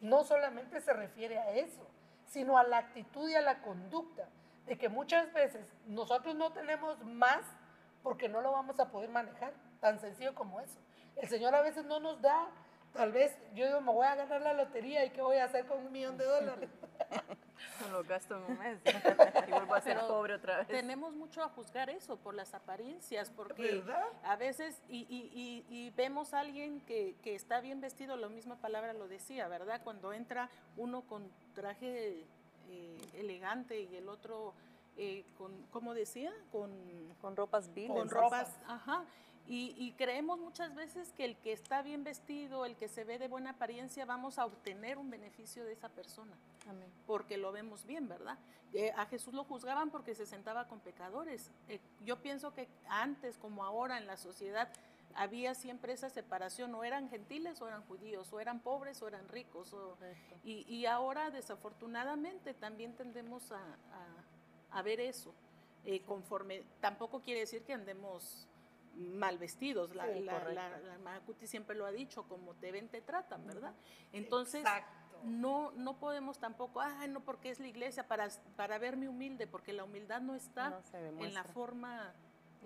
[0.00, 1.86] No solamente se refiere a eso,
[2.26, 4.28] sino a la actitud y a la conducta,
[4.66, 7.44] de que muchas veces nosotros no tenemos más
[8.02, 10.78] porque no lo vamos a poder manejar, tan sencillo como eso.
[11.16, 12.48] El Señor a veces no nos da
[12.94, 15.66] Tal vez yo digo, me voy a ganar la lotería y qué voy a hacer
[15.66, 16.70] con un millón de dólares.
[17.90, 18.78] lo gasto en un mes
[19.48, 20.68] y vuelvo a ser pobre otra vez.
[20.68, 23.82] Tenemos mucho a juzgar eso por las apariencias, porque
[24.22, 28.56] a veces, y, y, y, vemos a alguien que, que, está bien vestido, la misma
[28.56, 29.80] palabra lo decía, ¿verdad?
[29.82, 32.26] Cuando entra uno con traje
[32.68, 34.54] eh, elegante y el otro
[34.96, 36.32] eh, con, ¿cómo decía?
[36.52, 36.70] Con,
[37.20, 37.96] con ropas viles.
[37.96, 39.04] Con ropas, ajá.
[39.46, 43.28] Y, creemos muchas veces que el que está bien vestido, el que se ve de
[43.28, 46.32] buena apariencia, vamos a obtener un beneficio de esa persona.
[46.66, 46.88] Amén.
[47.06, 48.38] Porque lo vemos bien, ¿verdad?
[48.72, 51.50] Eh, a Jesús lo juzgaban porque se sentaba con pecadores.
[51.68, 54.72] Eh, yo pienso que antes como ahora en la sociedad
[55.14, 59.28] había siempre esa separación, o eran gentiles o eran judíos, o eran pobres o eran
[59.28, 59.74] ricos.
[60.42, 65.32] y, ahora desafortunadamente también tendemos a, ver eso.
[65.84, 68.48] Eh, conforme, tampoco quiere decir que andemos
[68.96, 69.94] mal vestidos.
[69.94, 70.06] La,
[71.02, 73.74] Macuti siempre lo ha dicho, como te ven, te tratan, ¿verdad?
[74.12, 74.64] Entonces,
[75.22, 79.72] no, no podemos tampoco, ay, no, porque es la iglesia, para, para verme humilde, porque
[79.72, 82.14] la humildad no está en la forma...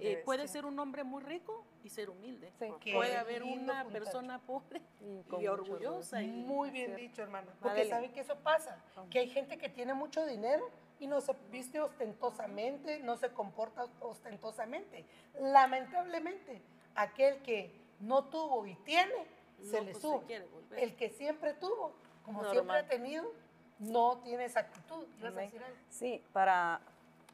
[0.00, 2.52] Eh, puede ser un hombre muy rico y ser humilde.
[2.92, 6.22] puede haber una persona pobre y, orgullosa.
[6.22, 7.50] Y, muy bien dicho, hermano.
[7.60, 11.34] Porque saben que eso pasa, que hay gente que tiene mucho dinero y no se
[11.50, 15.04] viste ostentosamente, no se comporta ostentosamente.
[15.40, 16.62] Lamentablemente,
[16.94, 19.26] aquel que no tuvo y tiene,
[19.62, 20.48] se le pues, sube.
[20.76, 21.92] El que siempre tuvo,
[22.24, 23.24] como siempre ha tenido,
[23.78, 25.04] no tiene esa actitud.
[25.88, 26.80] Sí, para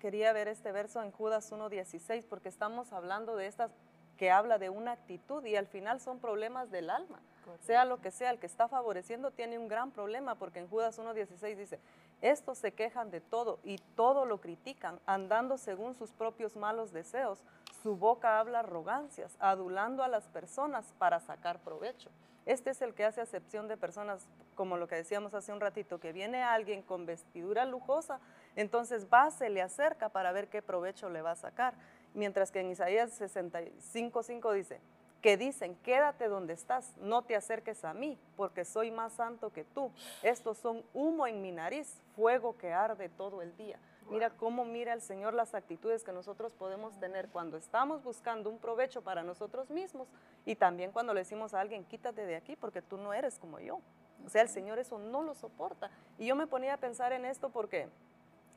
[0.01, 3.71] quería ver este verso en Judas 1.16 porque estamos hablando de estas
[4.19, 7.21] que habla de una actitud y al final son problemas del alma.
[7.61, 10.99] Sea lo que sea, el que está favoreciendo tiene un gran problema porque en Judas
[10.99, 11.81] 1.16 dice,
[12.21, 17.43] estos se quejan de todo y todo lo critican, andando según sus propios malos deseos.
[17.83, 22.11] Su boca habla arrogancias, adulando a las personas para sacar provecho.
[22.47, 25.99] Este es el que hace acepción de personas, como lo que decíamos hace un ratito,
[25.99, 28.21] que viene alguien con vestidura lujosa,
[28.55, 31.75] entonces va, se le acerca para ver qué provecho le va a sacar.
[32.13, 34.81] Mientras que en Isaías 65.5 dice,
[35.25, 39.65] que dicen, quédate donde estás, no te acerques a mí, porque soy más santo que
[39.65, 39.91] tú.
[40.23, 43.79] Estos son humo en mi nariz, fuego que arde todo el día.
[44.11, 48.59] Mira cómo mira el Señor las actitudes que nosotros podemos tener cuando estamos buscando un
[48.59, 50.09] provecho para nosotros mismos
[50.45, 53.61] y también cuando le decimos a alguien, quítate de aquí porque tú no eres como
[53.61, 53.81] yo.
[54.27, 55.91] O sea, el Señor eso no lo soporta.
[56.19, 57.89] Y yo me ponía a pensar en esto porque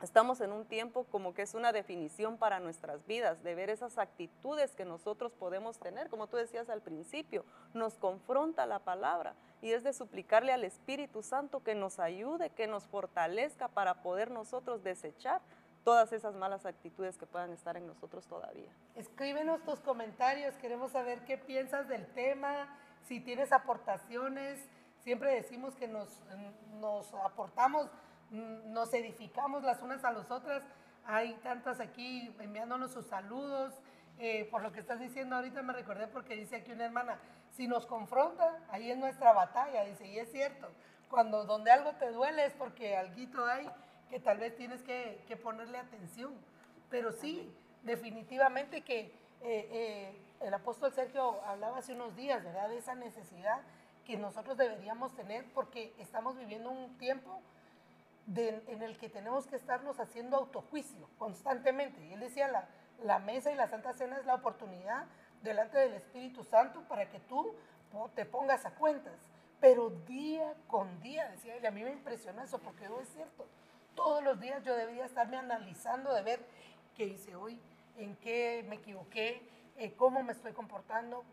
[0.01, 3.97] Estamos en un tiempo como que es una definición para nuestras vidas, de ver esas
[3.97, 9.71] actitudes que nosotros podemos tener, como tú decías al principio, nos confronta la palabra y
[9.71, 14.83] es de suplicarle al Espíritu Santo que nos ayude, que nos fortalezca para poder nosotros
[14.83, 15.41] desechar
[15.83, 18.69] todas esas malas actitudes que puedan estar en nosotros todavía.
[18.95, 22.67] Escríbenos tus comentarios, queremos saber qué piensas del tema,
[23.07, 24.59] si tienes aportaciones,
[24.99, 26.09] siempre decimos que nos,
[26.79, 27.89] nos aportamos
[28.31, 30.63] nos edificamos las unas a las otras.
[31.05, 33.73] Hay tantas aquí enviándonos sus saludos.
[34.19, 37.19] Eh, por lo que estás diciendo ahorita me recordé porque dice aquí una hermana,
[37.51, 40.67] si nos confronta, ahí es nuestra batalla, dice, y es cierto,
[41.07, 43.69] cuando donde algo te duele es porque algo hay
[44.09, 46.33] que tal vez tienes que, ponerle atención.
[46.89, 49.11] Pero sí, definitivamente que eh,
[49.41, 52.69] eh, el apóstol Sergio hablaba hace unos días, ¿verdad?
[52.69, 53.61] De esa necesidad
[54.05, 57.41] que nosotros deberíamos tener porque estamos viviendo un tiempo
[58.35, 62.03] en el que tenemos que estarnos haciendo autojuicio constantemente.
[62.05, 62.67] Y él decía, la,
[63.03, 65.05] la mesa y la Santa Cena es la oportunidad
[65.41, 67.55] delante del Espíritu Santo para que tú
[68.15, 69.13] te pongas a cuentas.
[69.59, 73.47] Pero día con día, decía él, a mí me impresiona eso, porque no es cierto.
[73.95, 76.45] Todos los días yo debería estarme analizando de ver
[76.95, 77.59] qué hice hoy,
[77.97, 79.41] en qué me equivoqué,
[79.77, 81.23] eh, cómo me estoy comportando,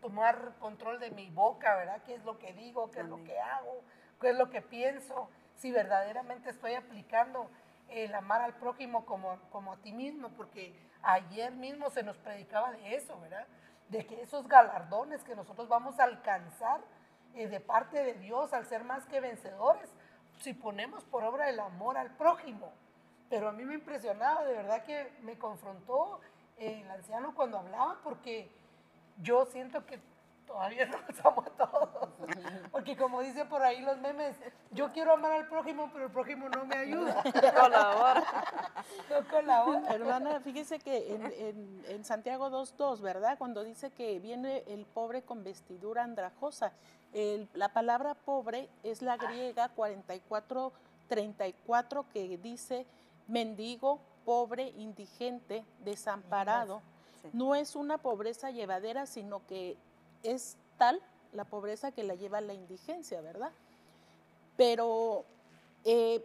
[0.00, 2.02] tomar control de mi boca, ¿verdad?
[2.04, 2.90] ¿Qué es lo que digo?
[2.90, 3.82] ¿Qué es lo que hago?
[4.20, 5.28] ¿Qué es lo que pienso?
[5.62, 7.48] Si verdaderamente estoy aplicando
[7.88, 12.72] el amar al prójimo como, como a ti mismo, porque ayer mismo se nos predicaba
[12.72, 13.46] de eso, ¿verdad?
[13.88, 16.80] De que esos galardones que nosotros vamos a alcanzar
[17.34, 19.88] eh, de parte de Dios al ser más que vencedores,
[20.40, 22.72] si ponemos por obra el amor al prójimo.
[23.30, 26.20] Pero a mí me impresionaba, de verdad que me confrontó
[26.56, 28.50] el anciano cuando hablaba, porque
[29.18, 30.00] yo siento que
[30.52, 31.88] todavía no los amo a todos.
[32.70, 34.36] Porque como dicen por ahí los memes,
[34.70, 37.22] yo quiero amar al prójimo, pero el prójimo no me ayuda.
[37.32, 38.44] No colabora.
[39.10, 39.94] No colabora.
[39.94, 43.36] Hermana, fíjese que en, en, Santiago 2.2, ¿verdad?
[43.38, 46.72] Cuando dice que viene el pobre con vestidura andrajosa,
[47.54, 52.86] la palabra pobre es la griega 4434 que dice
[53.26, 56.80] mendigo, pobre, indigente, desamparado.
[57.32, 59.76] No es una pobreza llevadera, sino que
[60.22, 61.00] es tal
[61.32, 63.50] la pobreza que la lleva a la indigencia, ¿verdad?
[64.56, 65.24] Pero
[65.84, 66.24] eh,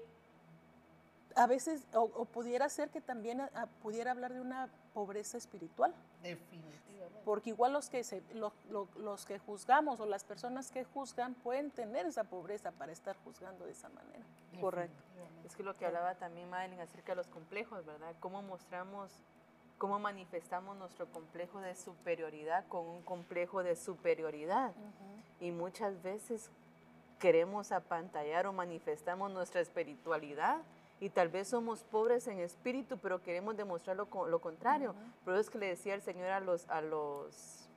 [1.36, 3.42] a veces, o, pudiera ser que también
[3.82, 5.94] pudiera hablar de una pobreza espiritual.
[6.22, 7.22] Definitivamente.
[7.24, 12.06] Porque igual los que, se, los que juzgamos o las personas que juzgan pueden tener
[12.06, 14.26] esa pobreza para estar juzgando de esa manera.
[14.60, 15.04] Correcto.
[15.46, 18.16] Es que lo que hablaba también Madeline acerca de los complejos, ¿verdad?
[18.20, 19.12] Cómo mostramos
[19.78, 24.74] cómo manifestamos nuestro complejo de superioridad con un complejo de superioridad.
[25.40, 26.50] Y muchas veces
[27.20, 30.62] queremos apantallar o manifestamos nuestra espiritualidad
[31.00, 34.96] y tal vez somos pobres en espíritu, pero queremos demostrar lo, lo contrario.
[35.24, 37.68] Por eso es que le decía el Señor a los, a los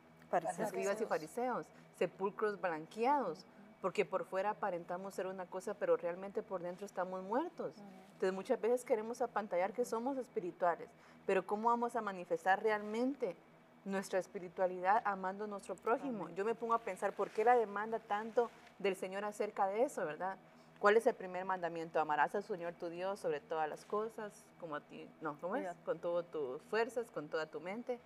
[0.58, 1.66] escribas y fariseos,
[1.98, 3.44] sepulcros blanqueados,
[3.80, 7.74] porque por fuera aparentamos ser una cosa, pero realmente por dentro estamos muertos.
[8.12, 10.88] Entonces muchas veces queremos apantallar que somos espirituales,
[11.26, 13.36] pero ¿cómo vamos a manifestar realmente
[13.84, 16.28] nuestra espiritualidad amando a nuestro prójimo?
[16.30, 20.04] Yo me pongo a pensar, ¿por qué la demanda tanto del Señor acerca de eso,
[20.04, 20.36] verdad?
[20.78, 22.00] ¿Cuál es el primer mandamiento?
[22.00, 25.66] Amarás al Señor tu Dios sobre todas las cosas, como a ti, no, ¿cómo es?
[25.84, 27.98] Con todas tus fuerzas, con toda tu mente,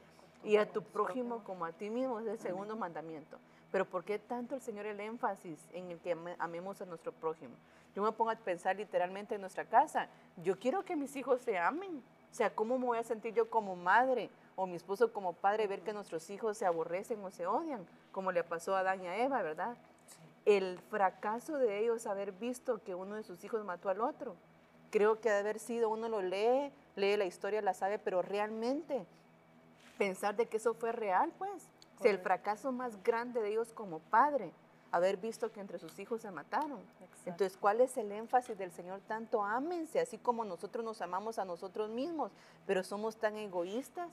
[0.44, 3.38] y a tu prójimo como a ti mismo, es el segundo mandamiento.
[3.74, 7.56] Pero ¿por qué tanto el Señor el énfasis en el que amemos a nuestro prójimo?
[7.92, 10.06] Yo me pongo a pensar literalmente en nuestra casa.
[10.36, 12.00] Yo quiero que mis hijos se amen.
[12.30, 15.66] O sea, ¿cómo me voy a sentir yo como madre o mi esposo como padre
[15.66, 17.84] ver que nuestros hijos se aborrecen o se odian?
[18.12, 19.76] Como le pasó a Adán y a Eva, ¿verdad?
[20.44, 24.36] El fracaso de ellos haber visto que uno de sus hijos mató al otro.
[24.92, 29.04] Creo que de haber sido, uno lo lee, lee la historia, la sabe, pero realmente
[29.98, 34.52] pensar de que eso fue real, pues el fracaso más grande de ellos como padre,
[34.90, 36.80] haber visto que entre sus hijos se mataron.
[37.26, 39.00] Entonces, ¿cuál es el énfasis del Señor?
[39.08, 42.30] Tanto ámense, así como nosotros nos amamos a nosotros mismos,
[42.66, 44.08] pero somos tan egoístas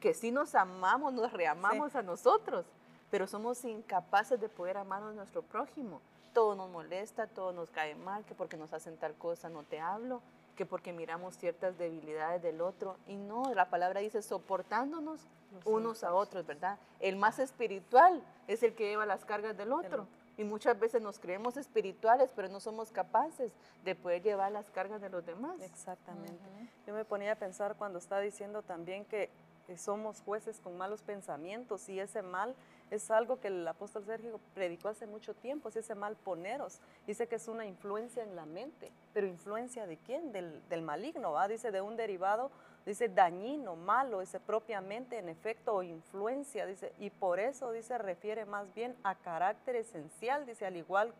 [0.00, 2.66] que si nos amamos, nos reamamos a nosotros,
[3.10, 6.00] pero somos incapaces de poder amar a nuestro prójimo.
[6.32, 9.78] Todo nos molesta, todo nos cae mal, que porque nos hacen tal cosa no te
[9.78, 10.20] hablo,
[10.56, 12.96] que porque miramos ciertas debilidades del otro.
[13.06, 15.26] Y no, la palabra dice soportándonos
[15.64, 16.78] unos a otros, ¿verdad?
[17.00, 20.06] El más espiritual es el que lleva las cargas del otro.
[20.36, 23.52] Y muchas veces nos creemos espirituales, pero no somos capaces
[23.84, 25.60] de poder llevar las cargas de los demás.
[25.60, 26.42] Exactamente.
[26.86, 29.30] Yo me ponía a pensar cuando está diciendo también que
[29.76, 32.54] somos jueces con malos pensamientos y ese mal
[32.90, 36.80] es algo que el apóstol Sergio predicó hace mucho tiempo, es ese mal poneros.
[37.06, 40.32] Dice que es una influencia en la mente, pero influencia de quién?
[40.32, 41.48] Del, del maligno, ¿va?
[41.48, 42.50] Dice de un derivado
[42.86, 48.44] dice dañino, malo, ese propiamente en efecto o influencia, dice, y por eso dice refiere
[48.44, 51.12] más bien a carácter esencial, dice al igual,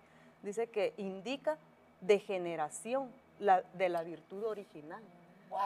[0.43, 1.57] dice que indica
[2.01, 5.03] degeneración la, de la virtud original.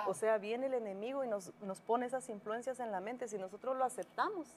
[0.06, 3.38] O sea, viene el enemigo y nos, nos, pone esas influencias en la mente, si
[3.38, 4.54] nosotros lo aceptamos,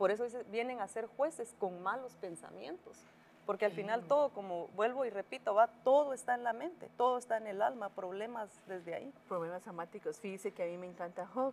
[0.00, 2.96] por eso vienen a ser jueces con malos pensamientos.
[3.44, 7.18] Porque al final todo, como vuelvo y repito, va, todo está en la mente, todo
[7.18, 9.12] está en el alma, problemas desde ahí.
[9.28, 10.18] Problemas amáticos.
[10.18, 11.52] Fíjese que a mí me encanta Job,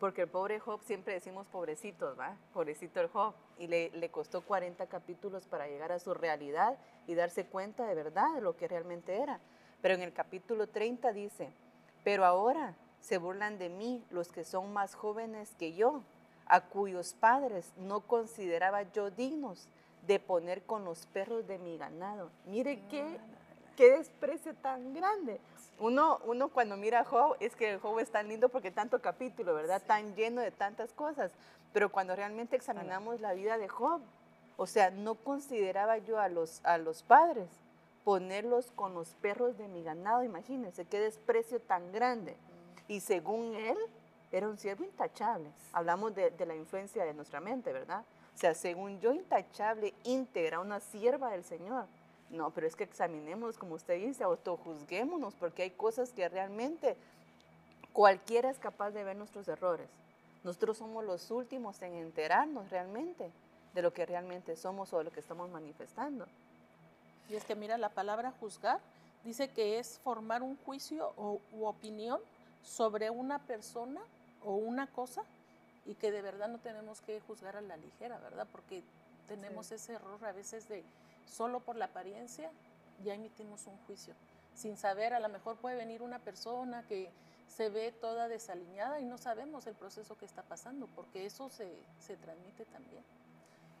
[0.00, 2.36] porque el pobre Job siempre decimos pobrecitos, ¿va?
[2.52, 3.32] Pobrecito el Job.
[3.60, 7.94] Y le, le, costó 40 capítulos para llegar a su realidad y darse cuenta de
[7.94, 9.38] verdad de lo que realmente era.
[9.82, 11.52] Pero en el capítulo 30 dice,
[12.02, 16.02] pero ahora se burlan de mí los que son más jóvenes que yo,
[16.46, 19.68] a cuyos padres no consideraba yo dignos
[20.06, 22.30] de poner con los perros de mi ganado.
[22.46, 23.18] Mire qué,
[23.76, 25.40] qué desprecio tan grande.
[25.80, 29.00] Uno, uno cuando mira a Job, es que el Job es tan lindo porque tanto
[29.00, 29.82] capítulo, ¿verdad?
[29.84, 31.32] Tan lleno de tantas cosas.
[31.72, 34.00] Pero cuando realmente examinamos la vida de Job,
[34.56, 37.48] o sea, no consideraba yo a los, a los padres
[38.04, 40.22] ponerlos con los perros de mi ganado.
[40.22, 42.36] Imagínense qué desprecio tan grande.
[42.86, 43.78] Y según él,
[44.36, 45.48] era un siervo intachable.
[45.72, 48.04] Hablamos de, de la influencia de nuestra mente, ¿verdad?
[48.34, 51.86] O sea, según yo, intachable, íntegra, una sierva del Señor.
[52.30, 56.96] No, pero es que examinemos, como usted dice, autojuzguémonos, porque hay cosas que realmente
[57.92, 59.88] cualquiera es capaz de ver nuestros errores.
[60.42, 63.30] Nosotros somos los últimos en enterarnos realmente
[63.72, 66.26] de lo que realmente somos o de lo que estamos manifestando.
[67.30, 68.80] Y es que mira, la palabra juzgar
[69.22, 72.20] dice que es formar un juicio o, u opinión
[72.64, 74.00] sobre una persona
[74.44, 75.22] o una cosa
[75.86, 78.46] y que de verdad no tenemos que juzgar a la ligera, ¿verdad?
[78.50, 78.82] Porque
[79.28, 80.84] tenemos ese error a veces de
[81.26, 82.50] solo por la apariencia
[83.02, 84.14] ya emitimos un juicio,
[84.54, 87.10] sin saber, a lo mejor puede venir una persona que
[87.48, 91.70] se ve toda desaliñada y no sabemos el proceso que está pasando, porque eso se,
[91.98, 93.02] se transmite también.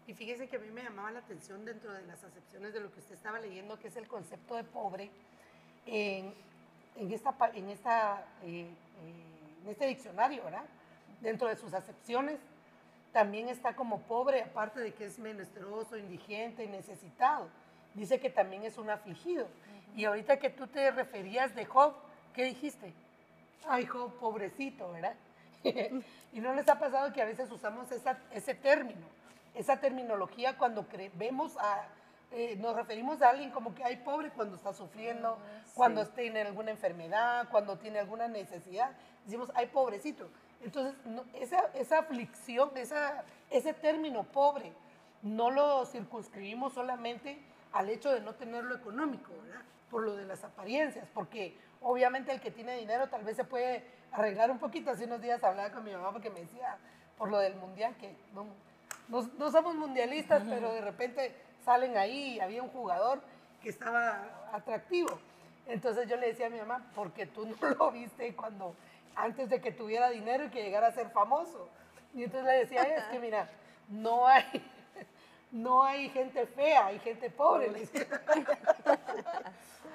[0.06, 2.92] Y fíjese que a mí me llamaba la atención dentro de las acepciones de lo
[2.92, 5.10] que usted estaba leyendo, que es el concepto de pobre,
[5.86, 6.34] en,
[6.96, 8.68] en esta, en, esta, eh,
[9.02, 9.33] eh,
[9.64, 10.64] en este diccionario, ¿verdad?
[11.20, 12.38] Dentro de sus acepciones,
[13.12, 17.48] también está como pobre, aparte de que es menesteroso, indigente, necesitado.
[17.94, 19.46] Dice que también es un afligido.
[19.96, 21.94] Y ahorita que tú te referías de Job,
[22.34, 22.92] ¿qué dijiste?
[23.68, 25.14] Ay, Job, pobrecito, ¿verdad?
[26.32, 29.06] y no les ha pasado que a veces usamos esa- ese término,
[29.54, 30.84] esa terminología cuando
[31.14, 31.86] vemos a,
[32.34, 35.38] eh, nos referimos a alguien como que hay pobre cuando está sufriendo,
[35.74, 38.90] cuando tiene alguna enfermedad, cuando tiene alguna necesidad,
[39.24, 40.28] decimos, ay, pobrecito.
[40.62, 44.72] Entonces, no- esa, esa aflicción, esa, ese término pobre,
[45.22, 47.38] no lo circunscribimos solamente
[47.72, 49.62] al hecho de no tenerlo económico, ¿verdad?
[49.90, 53.84] Por lo de las apariencias, porque obviamente el que tiene dinero tal vez se puede
[54.12, 54.90] arreglar un poquito.
[54.90, 56.76] Hace unos días hablaba con mi mamá porque me decía,
[57.16, 58.46] por lo del mundial, que no,
[59.08, 61.34] no- no somos mundialistas, pero de repente
[61.64, 63.20] salen ahí y había un jugador
[63.62, 65.18] que estaba atractivo.
[65.66, 68.74] Entonces yo le decía a mi mamá, porque tú no lo viste cuando,
[69.16, 71.68] antes de que tuviera dinero y que llegara a ser famoso.
[72.14, 73.48] Y entonces le decía, es que mira,
[73.88, 74.44] no hay,
[75.50, 77.70] no hay gente fea, hay gente pobre.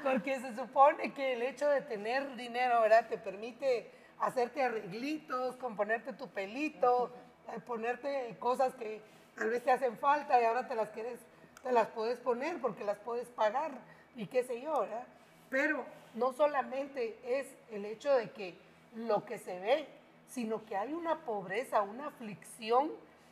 [0.03, 3.07] Porque se supone que el hecho de tener dinero, ¿verdad?
[3.07, 7.11] Te permite hacerte arreglitos, componerte tu pelito,
[7.47, 9.01] eh, ponerte cosas que
[9.35, 11.19] tal vez te hacen falta y ahora te las quieres,
[11.63, 13.71] te las puedes poner porque las puedes pagar
[14.15, 15.05] y qué sé yo, ¿verdad?
[15.49, 15.83] Pero
[16.15, 18.55] no solamente es el hecho de que
[18.95, 19.87] lo que se ve,
[20.27, 22.91] sino que hay una pobreza, una aflicción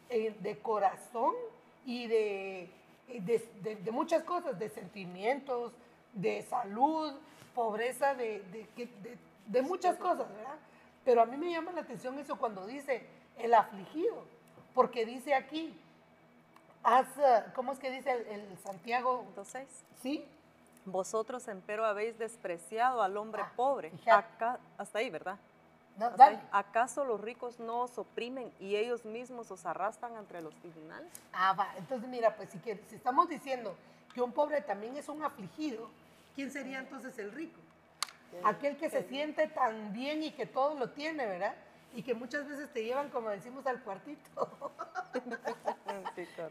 [0.10, 1.34] eh, de corazón
[1.86, 2.70] y de, eh,
[3.22, 5.74] de, de- de muchas cosas, de sentimientos,
[6.14, 7.14] de salud,
[7.54, 9.18] pobreza de, de, que- de-
[9.48, 10.56] de muchas cosas, ¿verdad?
[11.06, 13.06] Pero a mí me llama la atención eso cuando dice
[13.38, 14.24] el afligido,
[14.74, 15.74] porque dice aquí,
[16.84, 19.22] haz, eh, ¿cómo es que dice el, el Santiago?
[19.24, 19.68] Punto seis.
[20.02, 20.26] ¿Sí?
[20.86, 23.92] Vosotros, empero, habéis despreciado al hombre Ah, pobre.
[24.10, 25.38] Acá, hasta ahí, ¿verdad?
[25.98, 26.38] No, dale.
[26.38, 26.48] ahí.
[26.52, 31.12] ¿Acaso los ricos no os oprimen y ellos mismos os arrastran entre los tribunales?
[31.34, 31.74] Ah, va.
[31.78, 33.76] Entonces, mira, pues si, que- si estamos diciendo
[34.14, 35.90] que un pobre también es un afligido,
[36.36, 37.60] ¿quién sería entonces el rico?
[38.44, 41.56] Aquel que se siente tan bien y que todo lo tiene, ¿verdad?
[41.96, 44.48] Y que muchas veces te llevan, como decimos, al cuartito.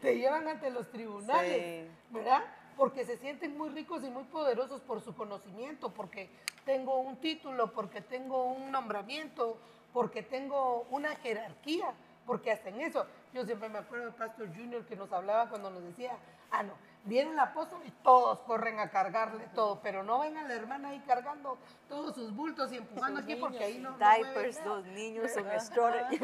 [0.01, 1.91] te llevan ante los tribunales, Sí.
[2.11, 2.43] ¿verdad?
[2.75, 6.29] Porque se sienten muy ricos y muy poderosos por su conocimiento, porque
[6.65, 9.57] tengo un título, porque tengo un nombramiento,
[9.93, 11.93] porque tengo una jerarquía,
[12.25, 15.69] porque hasta en eso, yo siempre me acuerdo del Pastor Junior que nos hablaba cuando
[15.69, 16.17] nos decía,
[16.51, 16.73] ah, no,
[17.03, 20.89] viene el apóstol y todos corren a cargarle todo, pero no ven a la hermana
[20.89, 21.57] ahí cargando
[21.87, 24.69] todos sus bultos y empujando aquí porque ahí no, no Diapers, nada.
[24.69, 26.17] dos niños, un stroller y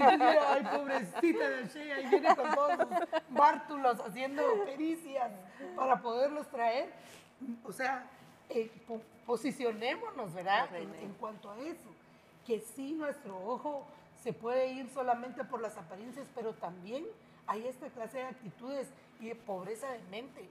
[0.00, 2.88] decía, ay, pobrecita de Shea, ahí viene con todos sus
[3.30, 5.30] bártulos haciendo pericias
[5.74, 6.92] para poderlos traer.
[7.64, 8.06] O sea,
[8.48, 10.74] eh, po- posicionémonos, ¿verdad?
[10.76, 11.90] En, en cuanto a eso.
[12.46, 13.86] Que sí, nuestro ojo
[14.26, 17.06] se puede ir solamente por las apariencias, pero también
[17.46, 18.88] hay esta clase de actitudes
[19.20, 20.48] y de pobreza de mente.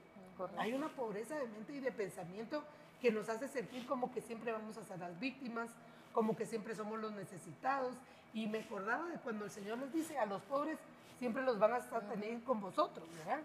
[0.56, 2.64] Hay una pobreza de mente y de pensamiento
[3.02, 5.68] que nos hace sentir como que siempre vamos a ser las víctimas,
[6.14, 7.94] como que siempre somos los necesitados.
[8.32, 10.78] Y me acordaba de cuando el Señor les dice a los pobres,
[11.18, 13.42] siempre los van a estar teniendo con vosotros, ¿verdad?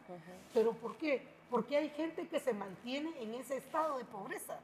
[0.53, 1.27] Pero ¿por qué?
[1.49, 4.57] Porque hay gente que se mantiene en ese estado de pobreza,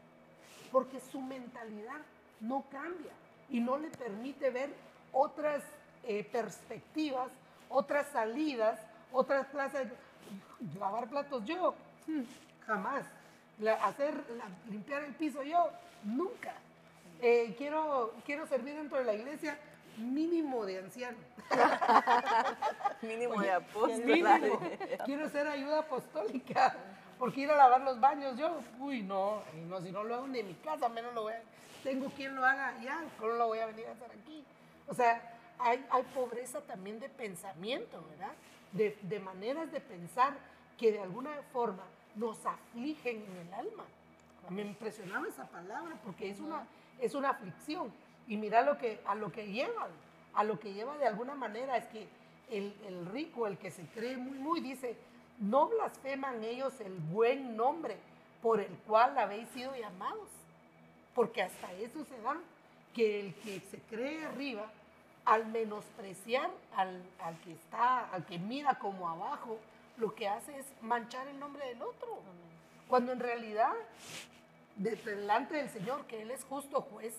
[0.71, 1.99] porque su mentalidad
[2.39, 3.11] no cambia
[3.49, 5.63] y no le permite ver otras
[6.03, 7.29] eh, perspectivas,
[7.69, 8.79] otras salidas,
[9.11, 9.87] otras clases.
[10.79, 11.73] Lavar platos yo,
[12.07, 12.21] hmm,
[12.65, 13.05] jamás.
[13.59, 15.69] La- hacer, la- limpiar el piso yo,
[16.03, 16.53] nunca.
[17.21, 19.57] Eh, quiero, quiero servir dentro de la iglesia
[19.97, 21.17] mínimo de anciano.
[23.01, 24.03] Mínimo de apóstol.
[25.05, 26.75] Quiero ser ayuda apostólica.
[27.17, 30.39] porque ir a lavar los baños yo, uy, no, no, si no lo hago ni
[30.39, 31.41] en mi casa, menos lo voy a,
[31.83, 34.43] tengo quien lo haga allá, ¿cómo lo voy a venir a hacer aquí?
[34.87, 35.83] O sea, hay,
[36.13, 38.33] pobreza también de pensamiento, ¿verdad?
[38.71, 40.33] De, maneras de pensar
[40.77, 41.83] que de alguna forma
[42.15, 43.85] nos afligen en el alma.
[44.49, 46.65] Me impresionaba esa palabra porque es una,
[46.99, 47.91] es una aflicción.
[48.27, 49.87] Y mira lo que, a lo que lleva,
[50.33, 52.07] a lo que lleva de alguna manera es que
[52.49, 54.95] el, el rico, el que se cree muy, muy, dice,
[55.39, 57.97] no blasfeman ellos el buen nombre
[58.41, 60.29] por el cual habéis sido llamados.
[61.13, 62.37] Porque hasta eso se da,
[62.97, 64.65] que el que se cree arriba,
[65.23, 69.59] al menospreciar al, al que está, al que mira como abajo,
[69.97, 72.19] lo que hace es manchar el nombre del otro.
[72.87, 73.71] Cuando en realidad,
[74.77, 77.13] delante del Señor, que Él es justo juez,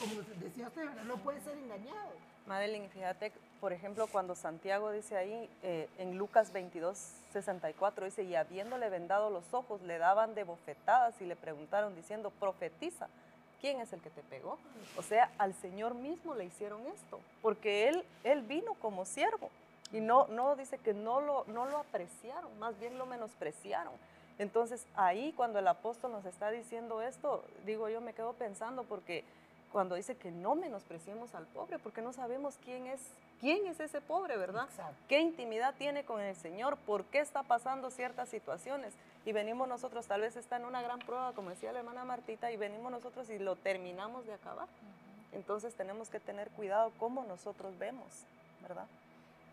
[0.00, 2.10] como decía usted, no puede ser engañado.
[2.46, 6.98] Madeline, fíjate, por ejemplo, cuando Santiago dice ahí eh, en Lucas 22,
[7.32, 12.30] 64, dice, y habiéndole vendado los ojos, le daban de bofetadas y le preguntaron diciendo,
[12.30, 13.08] profetiza,
[13.60, 14.58] ¿quién es el que te pegó?
[14.96, 19.50] O sea, al Señor mismo le hicieron esto, porque Él, él vino como siervo.
[19.92, 23.92] Y no, no dice que no lo, no lo apreciaron, más bien lo menospreciaron.
[24.38, 29.24] Entonces ahí cuando el apóstol nos está diciendo esto, digo yo me quedo pensando porque
[29.72, 33.00] cuando dice que no menospreciemos al pobre, porque no sabemos quién es,
[33.40, 34.68] quién es ese pobre, ¿verdad?
[35.08, 36.76] ¿Qué intimidad tiene con el Señor?
[36.78, 38.92] ¿Por qué está pasando ciertas situaciones?
[39.26, 42.50] Y venimos nosotros, tal vez está en una gran prueba, como decía la hermana Martita,
[42.52, 44.68] y venimos nosotros y lo terminamos de acabar.
[45.32, 48.06] Entonces tenemos que tener cuidado cómo nosotros vemos,
[48.62, 48.86] ¿verdad?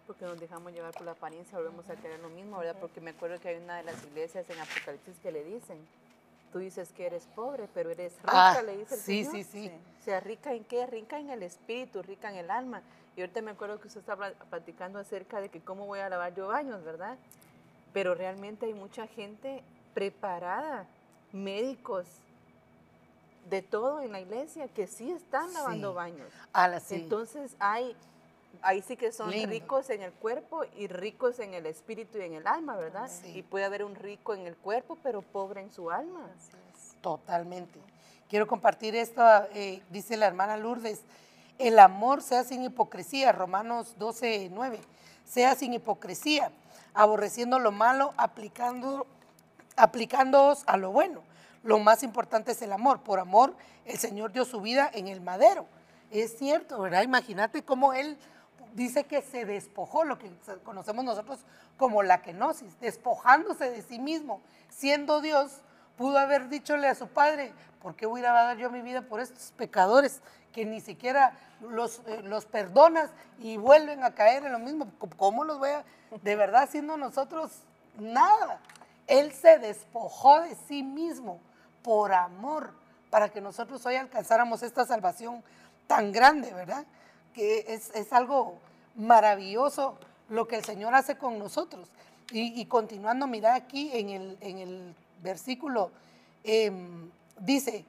[0.05, 2.76] porque nos dejamos llevar por la apariencia, volvemos a querer lo mismo, ¿verdad?
[2.82, 5.78] Porque me acuerdo que hay una de las iglesias en Apocalipsis que le dicen,
[6.51, 9.32] tú dices que eres pobre, pero eres rica, Ah, le dice el sí, Señor.
[9.32, 9.71] sí, sí.
[10.01, 10.86] O sea, rica en qué?
[10.88, 12.82] Rica en el espíritu, rica en el alma.
[13.15, 16.36] Y ahorita me acuerdo que usted estaba platicando acerca de que cómo voy a lavar
[16.36, 17.17] yo baños, ¿verdad?
[17.93, 19.63] Pero realmente hay mucha gente
[19.93, 20.87] preparada,
[21.31, 22.05] médicos,
[23.49, 25.95] de todo en la iglesia, que sí están lavando Sí.
[25.95, 26.29] baños.
[26.79, 26.95] Sí.
[26.95, 27.95] Entonces hay,
[28.61, 29.49] ahí sí que son Lindo.
[29.49, 33.09] ricos en el cuerpo y ricos en el espíritu y en el alma, ¿verdad?
[33.11, 33.37] Sí.
[33.39, 36.29] Y puede haber un rico en el cuerpo, pero pobre en su alma.
[36.37, 36.95] Así es.
[37.01, 37.79] Totalmente.
[38.29, 39.21] Quiero compartir esto,
[39.53, 41.01] eh, dice la hermana Lourdes,
[41.59, 44.79] el amor sea sin hipocresía, Romanos 12, 9,
[45.25, 46.49] sea sin hipocresía,
[46.93, 49.07] aborreciendo lo malo, aplicando,
[49.75, 51.21] aplicándoos a lo bueno.
[51.63, 53.01] Lo más importante es el amor.
[53.01, 55.65] Por amor, el Señor dio su vida en el madero.
[56.11, 57.03] Es cierto, ¿verdad?
[57.03, 58.17] Imagínate cómo Él
[58.73, 60.31] dice que se despojó, lo que
[60.63, 61.39] conocemos nosotros
[61.77, 65.61] como la kenosis, despojándose de sí mismo, siendo Dios,
[65.97, 69.19] pudo haber dichole a su padre, ¿por qué voy a dar yo mi vida por
[69.19, 70.21] estos pecadores
[70.54, 74.88] que ni siquiera los, eh, los perdonas y vuelven a caer en lo mismo?
[75.18, 75.84] ¿Cómo los voy a,
[76.22, 77.51] de verdad, siendo nosotros
[77.99, 78.60] nada?
[79.08, 81.39] Él se despojó de sí mismo
[81.84, 82.72] por amor,
[83.10, 85.43] para que nosotros hoy alcanzáramos esta salvación
[85.86, 86.86] tan grande, ¿verdad?
[87.34, 88.56] Que es, es algo
[88.95, 89.97] maravilloso
[90.30, 91.89] lo que el Señor hace con nosotros.
[92.32, 95.91] Y, continuando, mira aquí en el, en el versículo,
[96.43, 97.86] em, dice,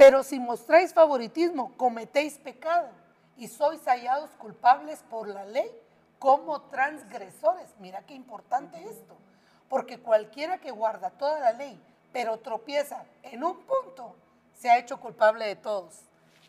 [0.00, 2.88] pero si mostráis favoritismo, cometéis pecado
[3.36, 5.70] y sois hallados culpables por la ley
[6.18, 7.74] como transgresores.
[7.78, 9.14] Mira qué importante esto,
[9.68, 11.78] porque cualquiera que guarda toda la ley,
[12.14, 14.16] pero tropieza en un punto,
[14.54, 16.00] se ha hecho culpable de todos.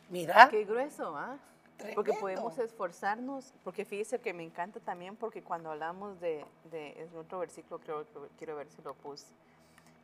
[0.09, 1.37] Mira, Qué grueso, ¿ah?
[1.77, 2.21] Porque Tremendo.
[2.21, 7.39] podemos esforzarnos, porque fíjese que me encanta también, porque cuando hablamos de, de es otro
[7.39, 9.27] versículo, creo que quiero ver si lo puse,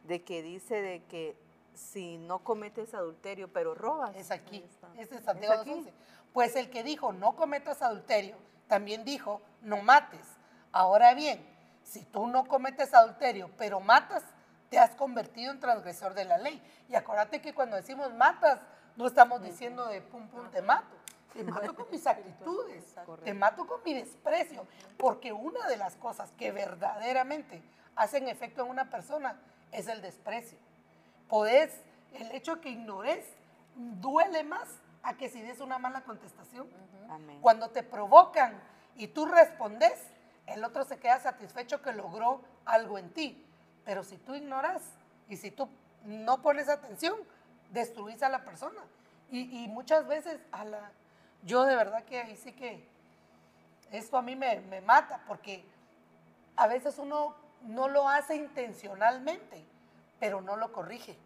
[0.04, 1.47] de que dice de que
[1.78, 4.66] si no cometes adulterio, pero robas, es aquí,
[4.98, 5.72] es Santiago Es aquí.
[5.72, 5.92] 2.11.
[6.34, 8.36] Pues el que dijo no cometas adulterio,
[8.68, 10.26] también dijo no mates.
[10.72, 11.46] Ahora bien,
[11.84, 14.24] si tú no cometes adulterio, pero matas,
[14.70, 16.62] te has convertido en transgresor de la ley.
[16.90, 18.60] Y acuérdate que cuando decimos matas,
[18.96, 20.96] no estamos diciendo de pum pum te mato.
[21.34, 24.66] Te mato con mis actitudes, te mato con mi desprecio,
[24.98, 27.62] porque una de las cosas que verdaderamente
[27.96, 29.40] hacen efecto en una persona
[29.72, 30.58] es el desprecio.
[31.28, 31.82] Podés,
[32.14, 33.26] el hecho que ignores
[33.76, 34.68] duele más
[35.04, 36.68] a que si des una mala contestación.
[37.10, 37.40] amén.
[37.42, 38.60] Cuando te provocan
[38.96, 39.94] y tú respondes,
[40.48, 43.46] el otro se queda satisfecho que logró algo en ti.
[43.86, 44.82] Pero si tú ignoras
[45.30, 45.70] y si tú
[46.04, 47.16] no pones atención,
[47.72, 48.82] destruís a la persona.
[49.30, 50.92] Y, y muchas veces a la,
[51.44, 52.88] yo de verdad que ahí sí que
[53.92, 55.64] esto a mí me, me mata, porque
[56.56, 59.64] a veces uno no lo hace intencionalmente,
[60.20, 61.18] pero no lo corrige.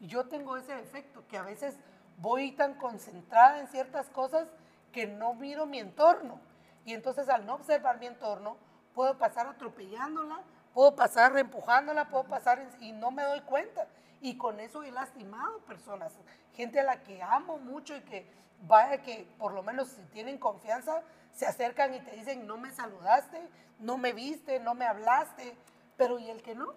[0.00, 1.76] Y yo tengo ese efecto, que a veces
[2.18, 4.48] voy tan concentrada en ciertas cosas
[4.92, 6.40] que no miro mi entorno.
[6.84, 8.56] Y entonces al no observar mi entorno,
[8.94, 10.42] puedo pasar atropellándola
[10.74, 13.86] puedo pasar empujándola, puedo pasar y no me doy cuenta.
[14.20, 16.12] Y con eso he lastimado personas,
[16.54, 18.26] gente a la que amo mucho y que
[18.62, 22.70] vaya que por lo menos si tienen confianza, se acercan y te dicen, no me
[22.70, 23.40] saludaste,
[23.78, 25.56] no me viste, no me hablaste,
[25.96, 26.72] pero ¿y el que no?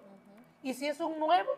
[0.64, 1.52] ¿Y si es un nuevo?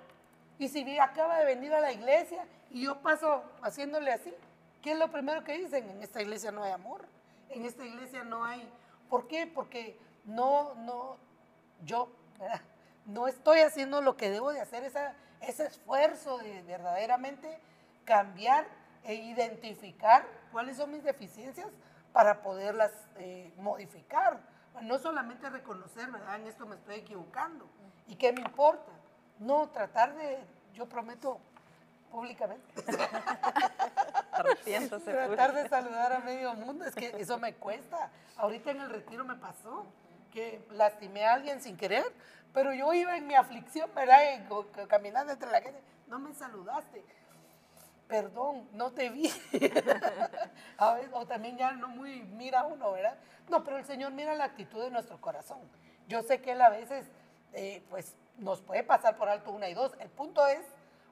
[0.58, 4.34] ¿Y si acaba de venir a la iglesia y yo paso haciéndole así?
[4.82, 5.90] ¿Qué es lo primero que dicen?
[5.90, 7.06] En esta iglesia no hay amor,
[7.50, 8.68] en esta iglesia no hay...
[9.10, 9.48] ¿Por qué?
[9.48, 11.18] Porque no, no,
[11.84, 12.10] yo
[13.06, 17.60] no estoy haciendo lo que debo de hacer, ese esfuerzo de verdaderamente
[18.06, 18.66] cambiar
[19.04, 21.68] e identificar cuáles son mis deficiencias
[22.12, 24.40] para poderlas eh, modificar.
[24.82, 26.36] No solamente reconocer, ¿verdad?
[26.36, 27.68] En esto me estoy equivocando.
[28.08, 28.92] ¿Y qué me importa?
[29.40, 30.40] No, tratar de,
[30.74, 31.40] yo prometo
[32.12, 32.66] públicamente.
[35.04, 38.10] tratar de saludar a medio mundo, es que eso me cuesta.
[38.38, 39.86] Ahorita en el retiro me pasó
[40.32, 42.06] que lastimé a alguien sin querer,
[42.54, 44.20] pero yo iba en mi aflicción, ¿verdad?
[44.88, 47.04] caminando entre la gente, no me saludaste
[48.10, 49.32] perdón, no te vi.
[51.14, 53.18] o también ya no muy mira uno, ¿verdad?
[53.48, 55.60] No, pero el Señor mira la actitud de nuestro corazón.
[56.08, 57.06] Yo sé que Él a veces,
[57.54, 59.94] eh, pues, nos puede pasar por alto una y dos.
[60.00, 60.66] El punto es,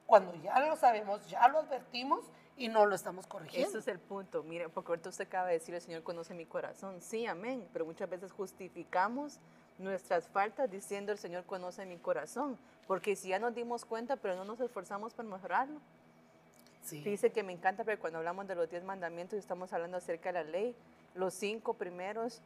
[0.07, 2.25] cuando ya lo sabemos, ya lo advertimos
[2.57, 3.69] y no lo estamos corrigiendo.
[3.69, 4.41] Eso es el punto.
[4.41, 6.99] Mire, porque ahorita usted acaba de decir, el Señor conoce mi corazón.
[7.01, 7.67] Sí, amén.
[7.73, 9.39] Pero muchas veces justificamos
[9.77, 12.57] nuestras faltas diciendo, el Señor conoce mi corazón.
[12.87, 15.79] Porque si ya nos dimos cuenta, pero no nos esforzamos por mejorarlo,
[16.91, 20.31] Dice que me encanta, pero cuando hablamos de los diez mandamientos y estamos hablando acerca
[20.31, 20.75] de la ley,
[21.15, 22.41] los cinco primeros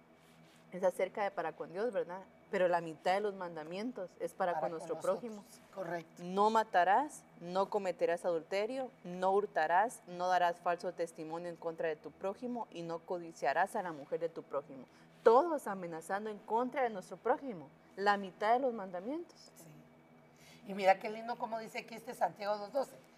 [0.72, 2.22] es acerca de para con Dios, ¿verdad?
[2.50, 5.44] Pero la mitad de los mandamientos es para, con nuestro prójimo.
[5.74, 6.24] Correcto.
[6.24, 12.12] No matarás, no cometerás adulterio, no hurtarás, no darás falso testimonio en contra de tu
[12.12, 14.86] prójimo y no codiciarás a la mujer de tu prójimo.
[15.24, 17.70] Todos amenazando en contra de nuestro prójimo.
[17.96, 19.52] La mitad de los mandamientos.
[19.56, 20.72] Sí.
[20.72, 23.11] Y mira qué lindo como dice aquí este Santiago 2.12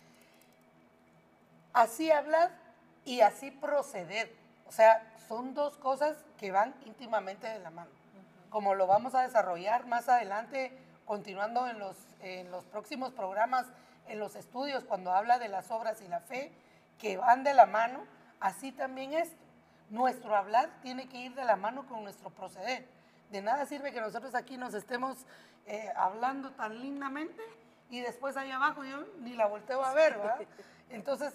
[1.73, 2.51] así hablar
[3.05, 4.33] y así proceder.
[4.67, 7.91] O sea, son dos cosas que van íntimamente de la mano.
[8.49, 13.65] Como lo vamos a desarrollar más adelante, continuando en los, en los próximos programas,
[14.07, 16.51] en los estudios, cuando habla de las obras y la fe,
[16.99, 18.05] que van de la mano,
[18.39, 19.37] así también esto.
[19.89, 22.87] Nuestro hablar tiene que ir de la mano con nuestro proceder.
[23.31, 25.25] De nada sirve que nosotros aquí nos estemos
[25.65, 27.41] eh, hablando tan lindamente
[27.89, 30.41] y después ahí abajo yo ni la volteo a ver, ¿verdad?
[30.89, 31.33] Entonces,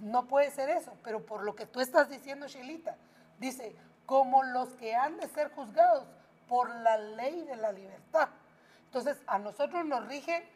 [0.00, 2.96] no puede ser eso, pero por lo que tú estás diciendo, Shelita,
[3.38, 3.76] dice,
[4.06, 6.04] como los que han de ser juzgados
[6.48, 8.28] por la ley de la libertad.
[8.86, 10.48] Entonces, a nosotros nos rige,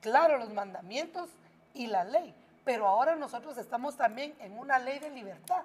[0.00, 1.30] claro, los mandamientos
[1.72, 2.34] y la ley,
[2.64, 5.64] pero ahora nosotros estamos también en una ley de libertad,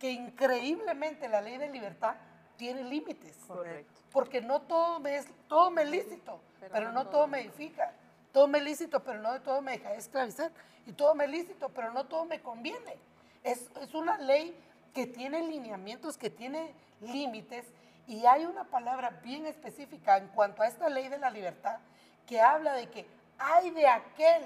[0.00, 2.16] que increíblemente la ley de libertad
[2.56, 3.36] tiene límites.
[3.46, 4.00] Correcto.
[4.10, 6.40] Porque no todo me es, todo me lícito,
[6.72, 7.92] pero, no, todo me edifica.
[8.32, 10.50] Todo me lícito, pero no de todo me deja esclavizar
[10.86, 12.96] y todo me lícito, pero no todo me conviene.
[13.44, 14.56] Es, es una ley
[14.94, 17.66] que tiene lineamientos, que tiene límites
[18.06, 21.78] y hay una palabra bien específica en cuanto a esta ley de la libertad
[22.26, 23.06] que habla de que
[23.38, 24.44] hay de aquel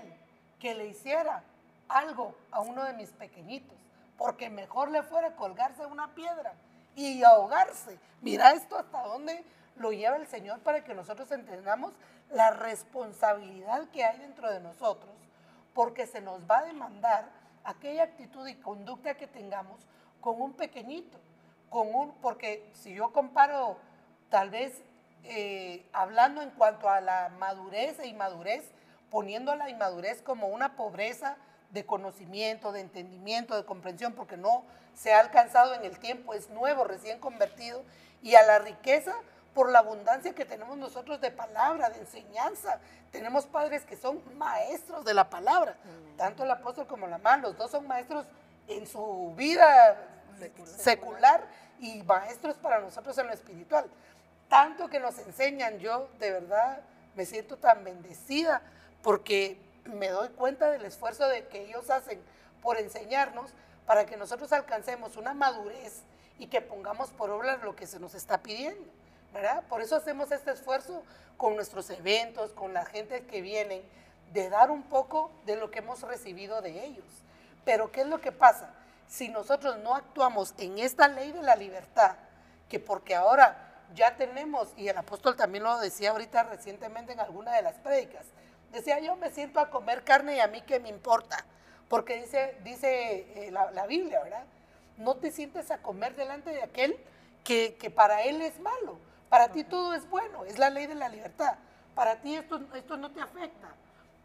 [0.58, 1.42] que le hiciera
[1.88, 3.76] algo a uno de mis pequeñitos,
[4.16, 6.54] porque mejor le fuera colgarse una piedra
[6.94, 7.98] y ahogarse.
[8.22, 9.44] Mira esto hasta dónde
[9.76, 11.92] lo lleva el Señor para que nosotros entendamos
[12.30, 15.14] la responsabilidad que hay dentro de nosotros
[15.76, 17.28] porque se nos va a demandar
[17.62, 19.78] aquella actitud y conducta que tengamos
[20.22, 21.18] con un pequeñito,
[21.68, 23.76] con un, porque si yo comparo
[24.30, 24.82] tal vez
[25.24, 28.70] eh, hablando en cuanto a la madurez e inmadurez,
[29.10, 31.36] poniendo la inmadurez como una pobreza
[31.70, 34.64] de conocimiento, de entendimiento, de comprensión, porque no
[34.94, 37.82] se ha alcanzado en el tiempo, es nuevo, recién convertido,
[38.22, 39.14] y a la riqueza
[39.56, 42.78] por la abundancia que tenemos nosotros de palabra, de enseñanza.
[43.10, 45.78] Tenemos padres que son maestros de la palabra,
[46.18, 48.26] tanto el apóstol como la mamá, los dos son maestros
[48.68, 49.96] en su vida
[50.76, 51.42] secular.
[51.78, 53.86] y maestros para nosotros en lo espiritual.
[54.48, 56.80] Tanto que nos enseñan, yo de verdad
[57.14, 58.60] me siento tan bendecida
[59.02, 62.20] porque me doy cuenta del esfuerzo de que ellos hacen
[62.62, 63.52] por enseñarnos
[63.86, 66.02] para que nosotros alcancemos una madurez
[66.38, 68.84] y que pongamos por obra lo que se nos está pidiendo.
[69.68, 71.02] Por eso hacemos este esfuerzo
[71.36, 73.82] con nuestros eventos, con la gente que viene,
[74.32, 77.04] de dar un poco de lo que hemos recibido de ellos.
[77.64, 78.70] Pero ¿qué es lo que pasa?
[79.08, 82.16] Si nosotros no actuamos en esta ley de la libertad,
[82.68, 83.56] que porque ahora
[83.94, 88.26] ya tenemos, y el apóstol también lo decía ahorita recientemente en alguna de las prédicas,
[88.72, 91.44] decía yo me siento a comer carne y a mí qué me importa,
[91.88, 94.44] porque dice, dice eh, la, la, Biblia, ¿verdad?
[94.96, 96.96] No te sientes a comer delante de aquel
[97.44, 98.98] que, que para él es malo.
[99.28, 101.54] Para ti todo es bueno, es la ley de la libertad.
[101.94, 103.68] para ti esto, esto no te afecta.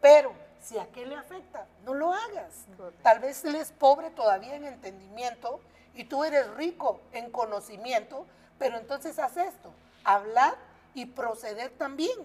[0.02, 2.66] Pero si a qué le afecta, no lo hagas.
[3.02, 5.62] Tal vez él es pobre todavía en entendimiento
[5.94, 8.26] y tú eres rico en conocimiento,
[8.60, 9.72] pero entonces haz esto,
[10.04, 10.56] hablar
[10.94, 12.18] y proceder también.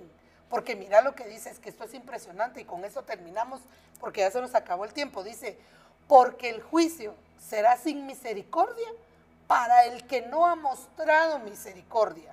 [0.50, 3.60] Porque mira lo que dice, es que esto es impresionante y con eso terminamos
[4.00, 5.24] porque ya se nos acabó el tiempo.
[5.24, 5.58] Dice,
[6.06, 8.88] porque el juicio será sin misericordia
[9.46, 12.32] para el que no ha mostrado misericordia.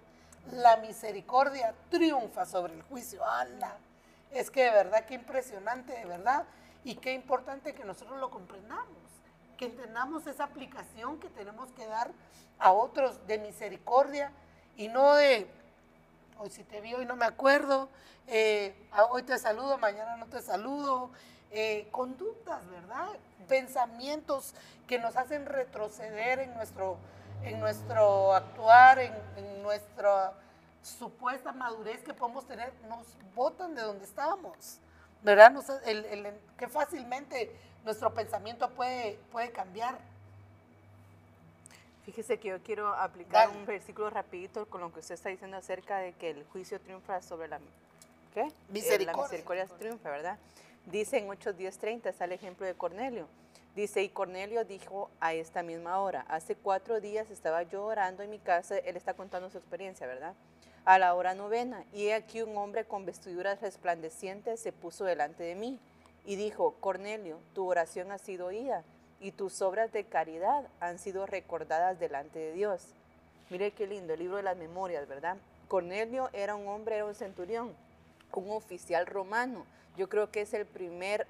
[0.52, 3.24] La misericordia triunfa sobre el juicio.
[3.26, 3.78] ¡Hala!
[4.32, 6.46] Es que de verdad, qué impresionante, de verdad.
[6.84, 8.98] Y qué importante que nosotros lo comprendamos,
[9.58, 12.12] que entendamos esa aplicación que tenemos que dar
[12.60, 14.32] a otros de misericordia
[14.76, 15.48] y no de,
[16.40, 17.88] hoy si te vi, hoy no me acuerdo,
[18.28, 18.76] eh,
[19.12, 21.12] hoy te saludo, mañana no te saludo.
[21.56, 23.10] Eh, conductas, ¿verdad?
[23.48, 24.56] Pensamientos
[24.88, 26.98] que nos hacen retroceder en nuestro,
[27.44, 30.34] en nuestro actuar, en, en nuestra
[30.84, 34.80] supuesta madurez que podemos tener, nos botan de donde estábamos,
[35.22, 35.54] ¿verdad?
[36.58, 37.52] que fácilmente
[37.86, 39.98] nuestro pensamiento puede, puede cambiar.
[42.06, 46.00] Fíjese que yo quiero aplicar un versículo rapidito con lo que usted está diciendo acerca
[46.00, 47.60] de que el juicio triunfa sobre la...
[48.34, 48.52] ¿Qué?
[48.70, 49.04] Misericordia.
[49.04, 50.38] Eh, la misericordia triunfa, ¿verdad?
[50.86, 53.28] Dice en 8, 10, 30, está el ejemplo de Cornelio.
[53.76, 58.30] Dice, y Cornelio dijo a esta misma hora, hace cuatro días estaba yo orando en
[58.30, 60.36] mi casa, él está contando su experiencia, ¿verdad?
[60.86, 65.44] a la hora novena, y he aquí un hombre con vestiduras resplandecientes se puso delante
[65.44, 65.80] de mí
[66.26, 68.84] y dijo, Cornelio, tu oración ha sido oída
[69.22, 72.88] y tus obras de caridad han sido recordadas delante de Dios.
[73.50, 75.38] Mire qué lindo, el libro de las memorias, ¿verdad?
[75.70, 77.74] Cornelio era un hombre, era un centurión,
[78.34, 79.66] un oficial romano.
[79.96, 81.26] Yo creo que es el primer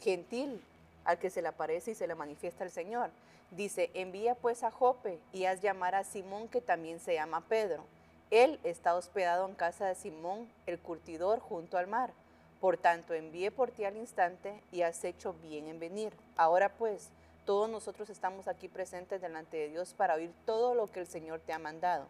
[0.00, 0.62] gentil
[1.04, 3.10] al que se le aparece y se le manifiesta el Señor.
[3.50, 7.84] Dice, envía pues a Jope y haz llamar a Simón que también se llama Pedro
[8.32, 12.14] él está hospedado en casa de Simón, el curtidor, junto al mar.
[12.62, 16.14] Por tanto, envié por ti al instante y has hecho bien en venir.
[16.38, 17.10] Ahora pues,
[17.44, 21.40] todos nosotros estamos aquí presentes delante de Dios para oír todo lo que el Señor
[21.40, 22.06] te ha mandado.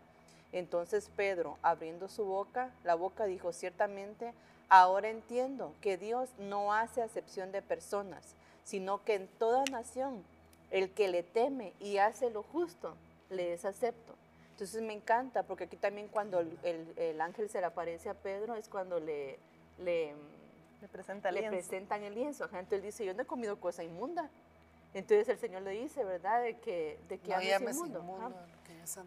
[0.53, 4.33] Entonces Pedro, abriendo su boca, la boca dijo, ciertamente,
[4.69, 10.23] ahora entiendo que Dios no hace acepción de personas, sino que en toda nación
[10.71, 12.97] el que le teme y hace lo justo,
[13.31, 14.15] le es acepto.
[14.53, 18.69] Entonces me encanta, porque aquí también cuando el, ángel se le aparece a Pedro es
[18.69, 19.39] cuando le,
[19.79, 20.15] le,
[20.91, 22.45] presenta le presentan el lienzo.
[22.45, 24.31] Entonces él dice, yo no he comido cosa inmunda.
[24.95, 26.43] Entonces el Señor le dice, ¿verdad?
[26.43, 28.33] De que, de que no inmundo.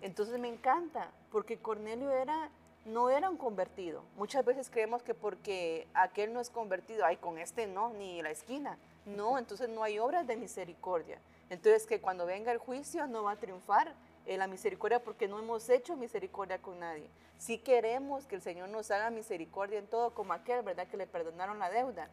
[0.01, 2.49] Entonces me encanta, porque Cornelio era,
[2.85, 4.03] no era un convertido.
[4.15, 8.29] Muchas veces creemos que porque aquel no es convertido, ay, con este no, ni la
[8.29, 8.77] esquina.
[9.05, 11.19] No, entonces no hay obras de misericordia.
[11.49, 13.93] Entonces que cuando venga el juicio no va a triunfar
[14.25, 17.09] eh, la misericordia porque no hemos hecho misericordia con nadie.
[17.37, 20.87] Si queremos que el Señor nos haga misericordia en todo, como aquel, ¿verdad?
[20.87, 22.09] Que le perdonaron la deuda.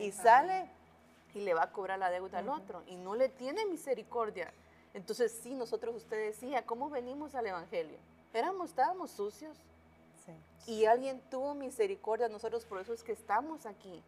[0.00, 0.68] y sale
[1.34, 4.52] y le va a cobrar la deuda al otro y no le tiene misericordia.
[4.94, 7.98] Entonces, sí, nosotros, usted decía, ¿cómo venimos al Evangelio?
[8.34, 9.56] Éramos, estábamos sucios.
[10.66, 14.02] Y alguien tuvo misericordia nosotros, por eso es que estamos aquí.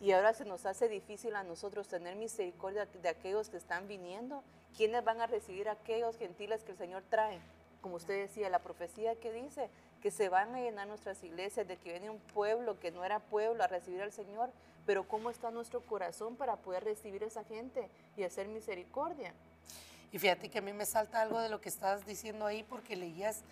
[0.00, 4.42] Y ahora se nos hace difícil a nosotros tener misericordia de aquellos que están viniendo.
[4.76, 7.40] ¿Quiénes van a recibir a aquellos gentiles que el Señor trae?
[7.80, 9.70] Como usted decía, la profecía que dice
[10.02, 13.18] que se van a llenar nuestras iglesias, de que viene un pueblo que no era
[13.18, 14.50] pueblo a recibir al Señor,
[14.86, 19.32] pero ¿cómo está nuestro corazón para poder recibir a esa gente y hacer misericordia?
[20.12, 22.96] Y fíjate que a mí me salta algo de lo que estás diciendo ahí porque
[22.96, 23.42] leías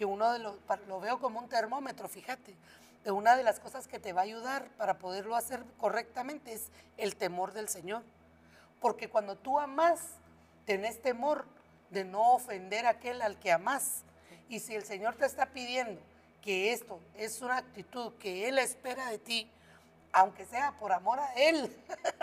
[0.00, 0.56] que uno de los,
[0.88, 2.56] lo veo como un termómetro, fíjate,
[3.04, 6.68] de una de las cosas que te va a ayudar para poderlo hacer correctamente es
[6.96, 8.02] el temor del Señor.
[8.80, 10.00] Porque cuando tú amas,
[10.64, 11.44] tenés temor
[11.90, 14.04] de no ofender a aquel al que amas.
[14.48, 16.00] Y si el Señor te está pidiendo
[16.40, 19.50] que esto es una actitud que Él espera de ti,
[20.12, 21.76] aunque sea por amor a Él,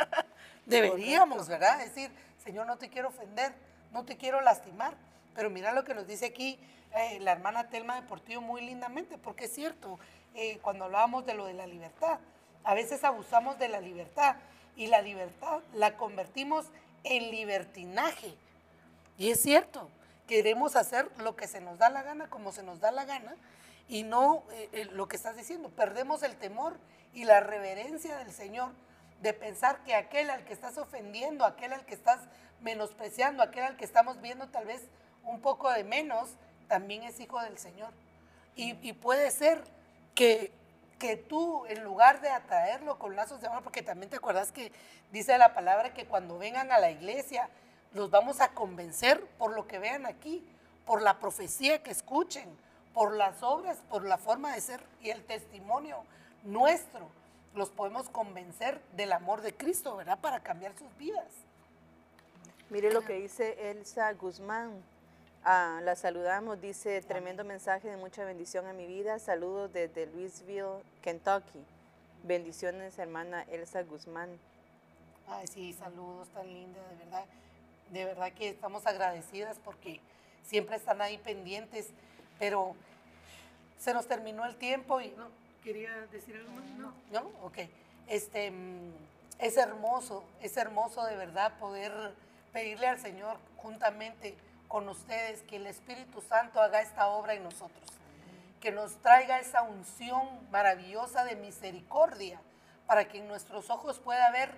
[0.65, 1.77] deberíamos, ¿verdad?
[1.77, 2.09] Decir,
[2.43, 3.53] Señor, no te quiero ofender,
[3.91, 4.95] no te quiero lastimar.
[5.37, 6.59] Pero mira lo que nos dice aquí
[6.95, 9.99] eh, la hermana Telma Deportivo muy lindamente, porque es cierto,
[10.33, 12.17] eh, cuando hablábamos de lo de la libertad.
[12.63, 14.37] A veces abusamos de la libertad
[14.75, 16.65] y la libertad la convertimos
[17.03, 18.33] en libertinaje.
[19.19, 19.91] Y es cierto,
[20.25, 23.35] queremos hacer lo que se nos da la gana, como se nos da la gana,
[23.87, 24.41] y no
[24.73, 25.69] eh, lo que estás diciendo.
[25.69, 26.79] Perdemos el temor
[27.13, 28.71] y la reverencia del Señor
[29.21, 32.21] de pensar que aquel al que estás ofendiendo, aquel al que estás
[32.61, 34.81] menospreciando, aquel al que estamos viendo tal vez
[35.27, 36.29] un poco de menos,
[36.67, 37.91] también es hijo del Señor.
[38.55, 39.63] Y, y puede ser
[40.15, 40.51] que,
[40.99, 44.71] que tú, en lugar de atraerlo con lazos de amor, porque también te acuerdas que
[45.11, 47.49] dice la palabra que cuando vengan a la iglesia,
[47.93, 50.47] los vamos a convencer por lo que vean aquí,
[50.85, 52.49] por la profecía que escuchen,
[52.93, 56.03] por las obras, por la forma de ser y el testimonio
[56.43, 57.09] nuestro,
[57.53, 60.19] los podemos convencer del amor de Cristo, ¿verdad?
[60.19, 61.27] Para cambiar sus vidas.
[62.69, 64.83] Mire lo que dice Elsa Guzmán.
[65.49, 69.17] Ah, la saludamos, dice, tremendo mensaje de mucha bendición a mi vida.
[69.17, 71.63] Saludos desde Louisville, Kentucky.
[72.23, 74.37] Bendiciones, hermana Elsa Guzmán.
[75.25, 77.23] Ay, sí, saludos tan linda, de verdad.
[77.93, 80.01] De verdad que estamos agradecidas porque
[80.43, 81.91] siempre están ahí pendientes,
[82.39, 82.75] pero
[83.79, 85.29] se nos terminó el tiempo y no,
[85.63, 86.65] quería decir algo más.
[86.71, 87.59] No, no, ok.
[88.09, 88.91] Este, mm,
[89.39, 91.93] es hermoso, es hermoso de verdad poder
[92.51, 94.35] pedirle al Señor juntamente
[94.67, 97.85] con ustedes que el Espíritu Santo haga esta obra en nosotros,
[98.59, 102.41] que nos traiga esa unción maravillosa de misericordia
[102.85, 104.51] para que en nuestros ojos pueda ver,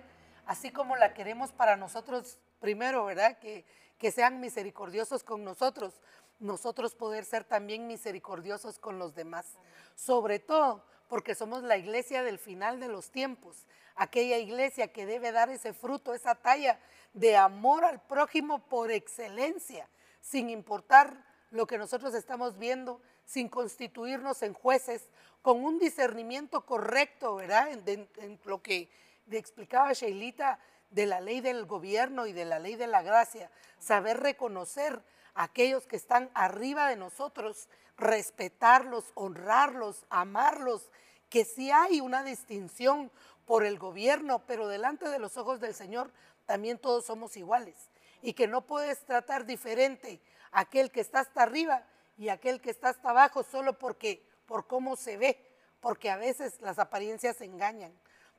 [0.46, 3.38] así como la queremos para nosotros primero, ¿verdad?
[3.38, 3.64] Que,
[3.98, 6.00] que sean misericordiosos con nosotros,
[6.38, 9.58] nosotros poder ser también misericordiosos con los demás.
[9.94, 15.32] Sobre todo porque somos la iglesia del final de los tiempos, aquella iglesia que debe
[15.32, 16.78] dar ese fruto, esa talla
[17.12, 19.88] de amor al prójimo por excelencia,
[20.20, 25.08] sin importar lo que nosotros estamos viendo, sin constituirnos en jueces,
[25.42, 27.68] con un discernimiento correcto, ¿verdad?
[27.70, 28.90] En, lo que
[29.30, 30.58] explicaba Sheilita
[30.90, 35.02] de la ley del gobierno y de la ley de la gracia, saber reconocer
[35.34, 40.90] a aquellos que están arriba de nosotros, respetarlos, honrarlos, amarlos,
[41.28, 43.10] que sí hay una distinción
[43.46, 46.12] por el gobierno, pero delante de los ojos del Señor
[46.46, 47.90] también todos somos iguales
[48.22, 50.20] y que no puedes tratar diferente
[50.52, 51.84] a aquel que está hasta arriba
[52.18, 55.38] y aquel que está hasta abajo solo porque por cómo se ve,
[55.80, 57.92] porque a veces las apariencias engañan,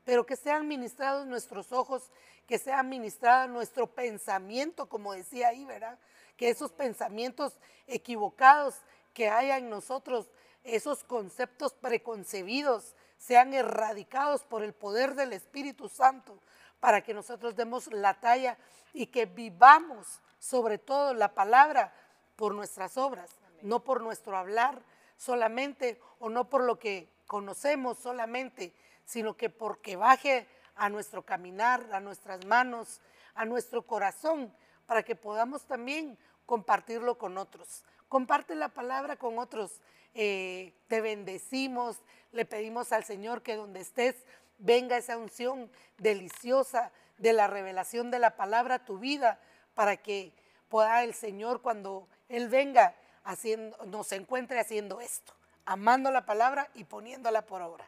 [0.04, 2.12] pero que sean ministrados nuestros ojos,
[2.48, 5.98] que sea ministrado nuestro pensamiento, como decía ahí, ¿verdad?
[6.38, 7.54] Que esos pensamientos
[7.88, 8.76] equivocados
[9.14, 10.30] que haya en nosotros,
[10.64, 16.40] esos conceptos preconcebidos, sean erradicados por el poder del Espíritu Santo,
[16.82, 18.58] para que nosotros demos la talla
[18.92, 21.94] y que vivamos sobre todo la palabra
[22.36, 23.30] por nuestras obras,
[23.62, 24.82] no por nuestro hablar
[25.16, 28.74] solamente o no por lo que conocemos solamente,
[29.06, 33.00] sino que porque baje a nuestro caminar, a nuestras manos,
[33.36, 34.52] a nuestro corazón,
[34.88, 36.18] para que podamos también
[36.48, 37.84] compartirlo con otros.
[38.10, 39.80] Comparte la palabra con otros.
[40.16, 41.98] Eh, te bendecimos,
[42.32, 44.16] le pedimos al Señor que donde estés
[44.62, 49.39] venga esa unción deliciosa de la revelación de la palabra a tu vida
[49.74, 50.34] para que
[50.70, 55.34] pueda el Señor cuando Él venga haciendo, nos encuentre haciendo esto,
[55.66, 57.86] amando la palabra y poniéndola por obra.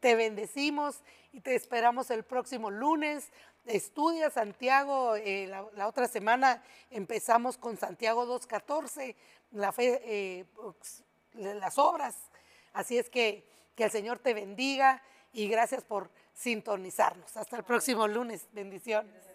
[0.00, 1.00] Te bendecimos
[1.32, 3.30] y te esperamos el próximo lunes.
[3.64, 9.14] Estudia Santiago, eh, la, otra semana empezamos con Santiago 2.14,
[9.52, 10.44] la fe, eh,
[11.32, 12.16] las obras.
[12.74, 15.02] Así es que que el Señor te bendiga
[15.34, 17.36] y gracias por sintonizarnos.
[17.36, 18.48] Hasta el próximo lunes.
[18.52, 19.33] Bendiciones.